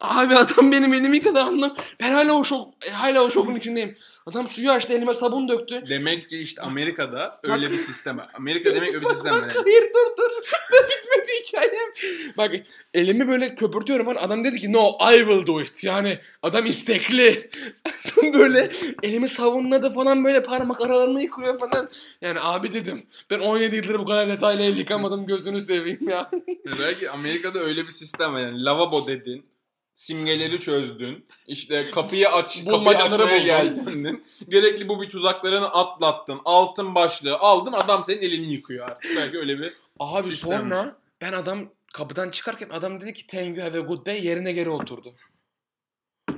Abi 0.00 0.34
adam 0.34 0.72
benim 0.72 0.94
elimi 0.94 1.16
yıkadı 1.16 1.40
anlam. 1.40 1.76
Ben 2.00 2.12
hala 2.12 2.32
o 2.32 2.44
şok, 2.44 2.74
e, 2.86 2.90
hala 2.90 3.20
o 3.24 3.30
şokun 3.30 3.54
içindeyim. 3.54 3.96
Adam 4.26 4.48
suyu 4.48 4.70
açtı 4.70 4.92
elime 4.92 5.14
sabun 5.14 5.48
döktü. 5.48 5.82
Demek 5.88 6.28
ki 6.28 6.38
işte 6.38 6.62
Amerika'da 6.62 7.40
öyle 7.42 7.70
bir 7.70 7.76
sistem 7.76 8.18
var. 8.18 8.26
Amerika 8.34 8.74
demek 8.74 8.94
öyle 8.94 9.00
bir 9.00 9.06
sistem 9.06 9.32
var. 9.32 9.42
Yani. 9.42 9.52
hayır 9.52 9.82
dur 9.82 10.16
dur. 10.18 10.30
Daha 10.72 10.88
bitmedi 10.88 11.32
hikayem. 11.44 11.92
Bak 12.36 12.50
elimi 12.94 13.28
böyle 13.28 13.54
köpürtüyorum. 13.54 14.08
Adam 14.08 14.44
dedi 14.44 14.58
ki 14.58 14.72
no 14.72 14.98
I 15.12 15.18
will 15.18 15.46
do 15.46 15.60
it. 15.60 15.84
Yani 15.84 16.18
adam 16.42 16.66
istekli. 16.66 17.50
Adam 18.18 18.32
böyle 18.32 18.70
elimi 19.02 19.28
savunladı 19.28 19.94
falan 19.94 20.24
böyle 20.24 20.42
parmak 20.42 20.80
aralarını 20.80 21.22
yıkıyor 21.22 21.58
falan. 21.58 21.88
Yani 22.20 22.38
abi 22.42 22.72
dedim 22.72 23.06
ben 23.30 23.40
17 23.40 23.76
yıldır 23.76 23.98
bu 23.98 24.04
kadar 24.04 24.28
detaylı 24.28 24.62
el 24.62 24.78
yıkamadım 24.78 25.26
gözünü 25.26 25.60
seveyim 25.60 26.08
ya. 26.08 26.30
Belki 26.80 27.10
Amerika'da 27.10 27.58
öyle 27.58 27.86
bir 27.86 27.92
sistem 27.92 28.34
var. 28.34 28.40
Yani 28.40 28.64
lavabo 28.64 29.06
dedin. 29.06 29.45
Simgeleri 29.96 30.60
çözdün. 30.60 31.26
İşte 31.46 31.90
kapıyı 31.90 32.28
aç, 32.28 32.64
kapıyı 32.70 32.98
açmaya 32.98 33.38
geldin. 33.38 34.24
Gerekli 34.48 34.88
bu 34.88 35.02
bir 35.02 35.10
tuzaklarını 35.10 35.66
atlattın. 35.66 36.40
Altın 36.44 36.94
başlığı 36.94 37.38
aldın. 37.38 37.72
Adam 37.72 38.04
senin 38.04 38.22
elini 38.22 38.52
yıkıyor 38.52 38.88
artık. 38.88 39.16
Belki 39.16 39.38
öyle 39.38 39.58
bir 39.58 39.72
Abi 40.00 40.28
Sistem. 40.28 40.58
sonra 40.58 40.96
ben 41.20 41.32
adam 41.32 41.68
kapıdan 41.92 42.30
çıkarken 42.30 42.68
adam 42.68 43.00
dedi 43.00 43.14
ki 43.14 43.26
thank 43.26 43.56
you 43.56 43.66
have 43.66 43.78
a 43.78 43.80
good 43.80 44.06
day 44.06 44.24
yerine 44.24 44.52
geri 44.52 44.70
oturdu. 44.70 45.14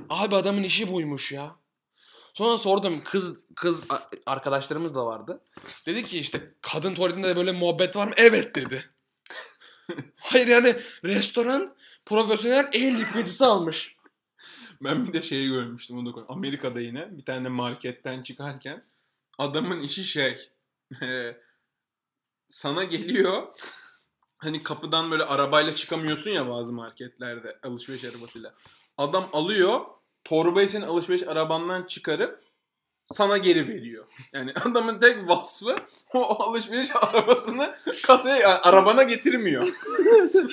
Abi 0.09 0.35
adamın 0.35 0.63
işi 0.63 0.91
buymuş 0.91 1.31
ya. 1.31 1.55
Sonra 2.33 2.57
sordum 2.57 3.01
kız 3.05 3.37
kız 3.55 3.87
arkadaşlarımız 4.25 4.95
da 4.95 5.05
vardı. 5.05 5.41
Dedi 5.85 6.03
ki 6.03 6.19
işte 6.19 6.53
kadın 6.61 6.93
tuvaletinde 6.93 7.27
de 7.27 7.35
böyle 7.35 7.51
muhabbet 7.51 7.95
var 7.95 8.07
mı? 8.07 8.13
Evet 8.17 8.55
dedi. 8.55 8.85
Hayır 10.15 10.47
yani 10.47 10.75
restoran 11.03 11.75
profesyonel 12.09 12.69
el 12.73 12.99
yıkayıcısı 12.99 13.45
almış. 13.45 13.95
Ben 14.83 15.07
bir 15.07 15.13
de 15.13 15.21
şeyi 15.21 15.49
görmüştüm 15.49 15.97
onu 15.97 16.15
da 16.15 16.25
Amerika'da 16.29 16.81
yine 16.81 17.17
bir 17.17 17.25
tane 17.25 17.49
marketten 17.49 18.23
çıkarken 18.23 18.85
adamın 19.37 19.79
işi 19.79 20.03
şey 20.03 20.49
e, 21.01 21.37
sana 22.47 22.83
geliyor 22.83 23.47
hani 24.37 24.63
kapıdan 24.63 25.11
böyle 25.11 25.23
arabayla 25.23 25.75
çıkamıyorsun 25.75 26.31
ya 26.31 26.49
bazı 26.49 26.73
marketlerde 26.73 27.59
alışveriş 27.63 28.03
arabasıyla. 28.03 28.53
Adam 28.97 29.29
alıyor 29.33 29.81
torbayı 30.23 30.69
senin 30.69 30.85
alışveriş 30.85 31.23
arabandan 31.23 31.83
çıkarıp 31.83 32.43
sana 33.11 33.37
geri 33.37 33.67
veriyor. 33.67 34.05
Yani 34.33 34.51
adamın 34.65 34.99
tek 34.99 35.29
vasfı 35.29 35.75
o 36.13 36.43
alışveriş 36.43 36.89
arabasını 36.95 37.75
kasaya 38.03 38.61
arabana 38.61 39.03
getirmiyor. 39.03 39.67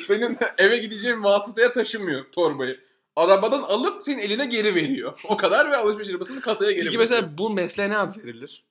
senin 0.06 0.38
eve 0.58 0.78
gideceğin 0.78 1.24
vasıtaya 1.24 1.72
taşımıyor 1.72 2.24
torbayı 2.32 2.80
arabadan 3.16 3.62
alıp 3.62 4.02
senin 4.02 4.18
eline 4.18 4.46
geri 4.46 4.74
veriyor. 4.74 5.20
O 5.24 5.36
kadar 5.36 5.70
ve 5.70 5.76
alışveriş 5.76 6.10
arabasını 6.10 6.40
kasaya 6.40 6.72
geri 6.72 6.84
Peki 6.84 6.98
bırakıyor. 6.98 7.20
mesela 7.20 7.38
bu 7.38 7.50
mesleğe 7.50 7.90
ne 7.90 7.98
ad 7.98 8.16
verilir? 8.24 8.64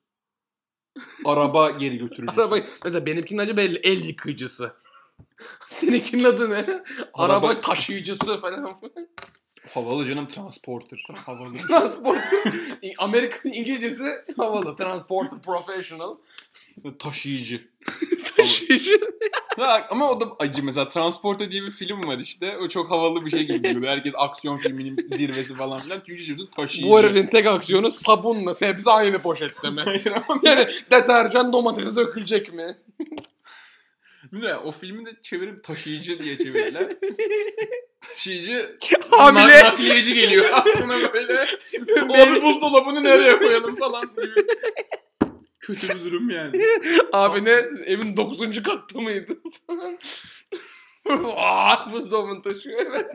araba 1.25 1.69
geri 1.69 1.97
götürücüsü. 1.97 2.41
Araba, 2.41 2.57
mesela 2.83 3.05
benimkinin 3.05 3.39
adı 3.39 3.57
belli 3.57 3.77
el 3.83 4.05
yıkayıcısı. 4.05 4.73
Seninkinin 5.69 6.23
adı 6.23 6.49
ne? 6.49 6.83
Araba, 7.13 7.47
Araba- 7.47 7.61
taşıyıcısı 7.61 8.41
falan. 8.41 8.81
Havalı 9.73 10.05
canım 10.05 10.27
transporter. 10.27 10.99
Havalı. 11.25 11.57
Transporter. 11.67 12.43
Amerikan 12.97 13.51
İngilizcesi 13.51 14.03
havalı. 14.37 14.75
Transporter 14.75 15.41
professional. 15.41 16.15
Taşıyıcı. 16.99 17.67
Taşıyıcı. 18.37 18.99
Ha, 19.57 19.87
ama 19.89 20.11
o 20.11 20.21
da 20.21 20.25
acı 20.39 20.63
mesela 20.63 20.89
Transporter 20.89 21.51
diye 21.51 21.63
bir 21.63 21.71
film 21.71 22.07
var 22.07 22.17
işte. 22.19 22.57
O 22.57 22.69
çok 22.69 22.91
havalı 22.91 23.25
bir 23.25 23.29
şey 23.29 23.43
gibi 23.43 23.61
geliyor. 23.61 23.83
Herkes 23.87 24.13
aksiyon 24.17 24.57
filminin 24.57 25.07
zirvesi 25.15 25.53
falan 25.53 25.81
filan. 25.81 26.03
Türkçe 26.03 26.25
çevirdim 26.25 26.47
taşıyıcı. 26.55 26.89
Bu 26.89 26.99
herifin 26.99 27.27
tek 27.27 27.47
aksiyonu 27.47 27.91
sabunla 27.91 28.53
sebze 28.53 28.91
aynı 28.91 29.21
poşette 29.21 29.69
mi? 29.69 29.83
Yani 30.43 30.67
deterjan 30.91 31.53
domates 31.53 31.95
dökülecek 31.95 32.53
mi? 32.53 32.75
Bilmiyorum, 34.31 34.61
o 34.65 34.71
filmi 34.71 35.05
de 35.05 35.09
çevirip 35.21 35.63
taşıyıcı 35.63 36.19
diye 36.19 36.37
çevirdiler. 36.37 36.89
taşıyıcı 37.99 38.77
Hamile. 39.11 39.41
nak- 39.43 39.63
nakliyeci 39.63 40.13
geliyor 40.13 40.45
aklına 40.53 41.13
böyle. 41.13 41.45
o 42.09 42.41
buzdolabını 42.43 43.03
nereye 43.03 43.39
koyalım 43.39 43.75
falan 43.75 44.01
gibi. 44.15 44.47
Kötü 45.59 45.89
bir 45.99 46.05
durum 46.05 46.29
yani. 46.29 46.61
Abi 47.13 47.45
ne 47.45 47.51
evin 47.85 48.17
9. 48.17 48.63
katta 48.63 49.01
mıydı? 49.01 49.37
Aa, 51.35 51.91
buzdolabını 51.91 52.41
taşıyor 52.41 52.79
evet. 52.91 53.07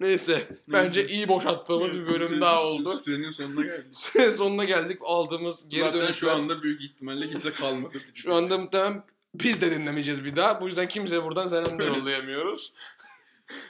Neyse 0.00 0.48
bence 0.68 1.06
iyi 1.06 1.28
boşalttığımız 1.28 1.98
bir 2.00 2.06
bölüm 2.06 2.40
daha 2.40 2.64
oldu. 2.64 3.02
Sürenin 3.04 3.30
sonuna 3.32 3.62
geldik. 3.62 3.94
Sonuna 4.36 4.64
geldik 4.64 4.98
aldığımız 5.04 5.68
geri 5.68 5.92
dönüşler. 5.92 6.12
şu 6.12 6.30
anda 6.32 6.62
büyük 6.62 6.82
ihtimalle 6.82 7.28
kimse 7.28 7.50
kalmadı. 7.50 7.98
Şu 8.14 8.34
anda 8.34 8.58
muhtemelen 8.58 9.04
biz 9.34 9.60
de 9.60 9.70
dinlemeyeceğiz 9.70 10.24
bir 10.24 10.36
daha. 10.36 10.60
Bu 10.60 10.66
yüzden 10.66 10.88
kimseye 10.88 11.22
buradan 11.24 11.46
selam 11.46 11.78
da 11.80 11.84
yollayamıyoruz. 11.84 12.72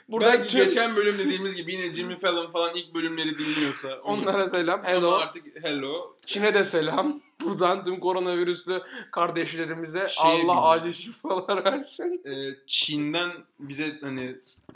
Buradan 0.09 0.33
Belki 0.33 0.55
tüm 0.55 0.65
geçen 0.65 0.95
bölüm 0.95 1.17
dediğimiz 1.17 1.55
gibi 1.55 1.73
yine 1.73 1.93
Jimmy 1.93 2.19
Fallon 2.19 2.51
falan 2.51 2.75
ilk 2.75 2.93
bölümleri 2.93 3.37
dinliyorsa. 3.37 3.99
onu- 4.03 4.21
onlara 4.21 4.49
selam. 4.49 4.79
Ama 4.79 4.89
Hello. 4.89 5.11
artık 5.11 5.45
hello. 5.63 6.15
Çin'e 6.25 6.53
de 6.53 6.63
selam. 6.63 7.21
Buradan 7.43 7.83
tüm 7.83 7.99
koronavirüslü 7.99 8.81
kardeşlerimize 9.11 10.07
Şey 10.09 10.25
Allah 10.31 10.37
bilmiyorum. 10.39 10.63
acil 10.65 10.91
şifalar 10.91 11.65
versin. 11.65 12.21
Ee, 12.25 12.55
Çin'den 12.67 13.31
bize 13.59 13.97
hani 14.01 14.35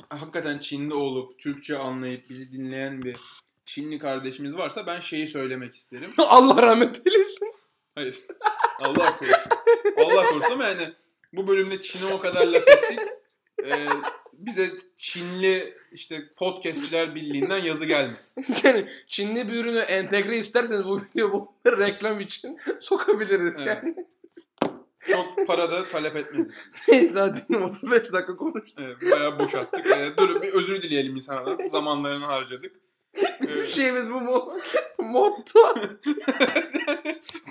hakikaten 0.10 0.60
Çinli 0.60 0.94
olup 0.94 1.40
Türkçe 1.40 1.78
anlayıp 1.78 2.30
bizi 2.30 2.52
dinleyen 2.54 3.02
bir 3.02 3.18
Çinli 3.66 4.00
kardeşimiz 4.00 4.56
varsa 4.58 4.88
ben 4.88 5.00
şeyi 5.00 5.28
söylemek 5.28 5.76
isterim. 5.76 6.10
Allah 6.18 6.62
rahmet 6.62 7.08
eylesin. 7.08 7.54
Hayır. 7.96 8.24
Allah 8.80 9.18
korusun. 9.18 9.38
Allah 9.98 10.24
korusun 10.30 10.52
ama 10.52 10.66
yani 10.66 10.94
bu 11.34 11.48
bölümde 11.48 11.82
Çin'e 11.82 12.14
o 12.14 12.20
kadar 12.20 12.48
laf 12.48 12.68
ettik. 12.68 13.00
Ee, 13.64 13.88
bize 14.34 14.70
Çinli 14.98 15.78
işte 15.92 16.30
podcastçiler 16.36 17.16
birliğinden 17.16 17.58
yazı 17.58 17.86
gelmez. 17.86 18.36
Yani 18.64 18.88
Çinli 19.08 19.48
bir 19.48 19.54
ürünü 19.54 19.80
entegre 19.80 20.38
isterseniz 20.38 20.86
bu 20.86 21.00
video 21.00 21.32
bu 21.32 21.54
reklam 21.80 22.20
için 22.20 22.58
sokabiliriz 22.80 23.54
Evet. 23.58 23.68
yani. 23.68 23.96
Çok 25.12 25.48
para 25.48 25.72
da 25.72 25.86
talep 25.86 26.16
etmedim. 26.16 26.52
Neyse 26.88 27.20
hadi 27.20 27.58
35 27.58 28.14
dakika 28.14 28.36
konuştuk. 28.36 28.80
Evet, 28.82 29.12
bayağı 29.12 29.40
boşalttık. 29.40 29.86
Ee, 29.86 30.14
dur 30.18 30.42
bir 30.42 30.54
özür 30.54 30.82
dileyelim 30.82 31.16
insanlara. 31.16 31.70
Zamanlarını 31.70 32.26
harcadık. 32.26 32.72
Bizim 33.42 33.58
Evet. 33.60 33.70
şeyimiz 33.70 34.10
bu 34.12 34.22
mu? 34.22 34.48
Motto. 35.00 35.60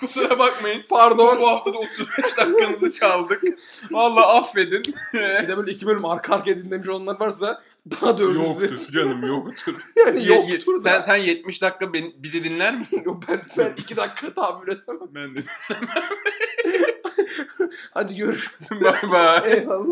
Kusura 0.01 0.39
bakmayın. 0.39 0.83
Pardon. 0.89 1.41
Bu 1.41 1.49
hafta 1.49 1.73
da 1.75 1.79
35 1.79 2.39
dakikanızı 2.39 2.91
çaldık. 2.91 3.43
Vallahi 3.91 4.27
affedin. 4.27 4.83
Bir 5.15 5.49
de 5.49 5.57
böyle 5.57 5.73
iki 5.73 5.87
bölüm 5.87 6.05
arka 6.05 6.35
arkaya 6.35 6.59
dinlemiş 6.59 6.89
olanlar 6.89 7.21
varsa 7.21 7.61
daha 7.91 8.19
da 8.19 8.23
özür 8.23 8.45
dileriz. 8.45 8.89
canım 8.93 9.23
yoktur. 9.27 9.75
Yani 9.97 10.21
Ye- 10.23 10.35
ye- 10.41 10.53
yoktur 10.53 10.81
sen, 10.83 10.95
da. 10.95 11.03
sen 11.03 11.17
70 11.17 11.63
dakika 11.63 11.93
beni, 11.93 12.15
bizi 12.19 12.45
dinler 12.45 12.79
misin? 12.79 13.03
Yok, 13.07 13.23
ben, 13.29 13.41
ben 13.59 13.73
iki 13.77 13.97
dakika 13.97 14.35
tahammül 14.35 14.69
edemem. 14.69 15.09
Ben 15.15 15.37
de. 15.37 15.41
Hadi 17.95 18.17
görüşürüz. 18.17 18.59
Bay 18.71 19.11
bay. 19.11 19.53
Eyvallah. 19.53 19.85